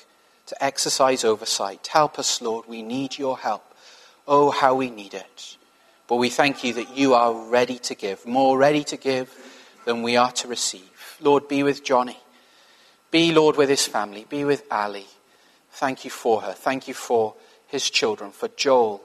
to 0.46 0.64
exercise 0.64 1.24
oversight. 1.24 1.86
Help 1.86 2.18
us, 2.18 2.42
Lord. 2.42 2.66
We 2.66 2.82
need 2.82 3.18
your 3.18 3.38
help. 3.38 3.64
Oh, 4.26 4.50
how 4.50 4.74
we 4.74 4.90
need 4.90 5.14
it. 5.14 5.56
But 6.08 6.16
we 6.16 6.30
thank 6.30 6.64
you 6.64 6.74
that 6.74 6.96
you 6.96 7.14
are 7.14 7.32
ready 7.32 7.78
to 7.80 7.94
give, 7.94 8.26
more 8.26 8.58
ready 8.58 8.84
to 8.84 8.96
give 8.96 9.34
than 9.84 10.02
we 10.02 10.16
are 10.16 10.32
to 10.32 10.48
receive. 10.48 11.16
Lord, 11.20 11.48
be 11.48 11.62
with 11.62 11.84
Johnny. 11.84 12.18
Be, 13.10 13.32
Lord, 13.32 13.56
with 13.56 13.68
his 13.68 13.86
family. 13.86 14.26
Be 14.28 14.44
with 14.44 14.64
Ali. 14.70 15.06
Thank 15.72 16.04
you 16.04 16.10
for 16.10 16.42
her. 16.42 16.52
Thank 16.52 16.88
you 16.88 16.94
for 16.94 17.34
his 17.66 17.88
children, 17.88 18.30
for 18.30 18.48
Joel, 18.48 19.02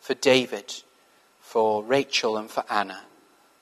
for 0.00 0.14
David, 0.14 0.74
for 1.40 1.82
Rachel, 1.84 2.36
and 2.36 2.50
for 2.50 2.64
Anna. 2.68 3.00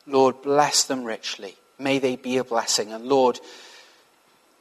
Lord, 0.06 0.42
bless 0.42 0.84
them 0.84 1.04
richly. 1.04 1.56
May 1.78 1.98
they 1.98 2.16
be 2.16 2.38
a 2.38 2.44
blessing. 2.44 2.92
And 2.92 3.06
Lord, 3.06 3.38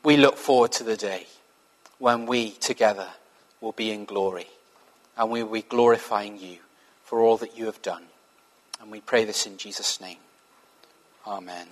we 0.03 0.17
look 0.17 0.37
forward 0.37 0.71
to 0.73 0.83
the 0.83 0.97
day 0.97 1.25
when 1.99 2.25
we 2.25 2.51
together 2.51 3.07
will 3.61 3.71
be 3.71 3.91
in 3.91 4.05
glory 4.05 4.47
and 5.17 5.29
we 5.29 5.43
will 5.43 5.53
be 5.53 5.61
glorifying 5.61 6.39
you 6.39 6.57
for 7.03 7.21
all 7.21 7.37
that 7.37 7.57
you 7.57 7.65
have 7.65 7.81
done. 7.81 8.03
And 8.79 8.91
we 8.91 9.01
pray 9.01 9.25
this 9.25 9.45
in 9.45 9.57
Jesus' 9.57 9.99
name. 9.99 10.19
Amen. 11.25 11.67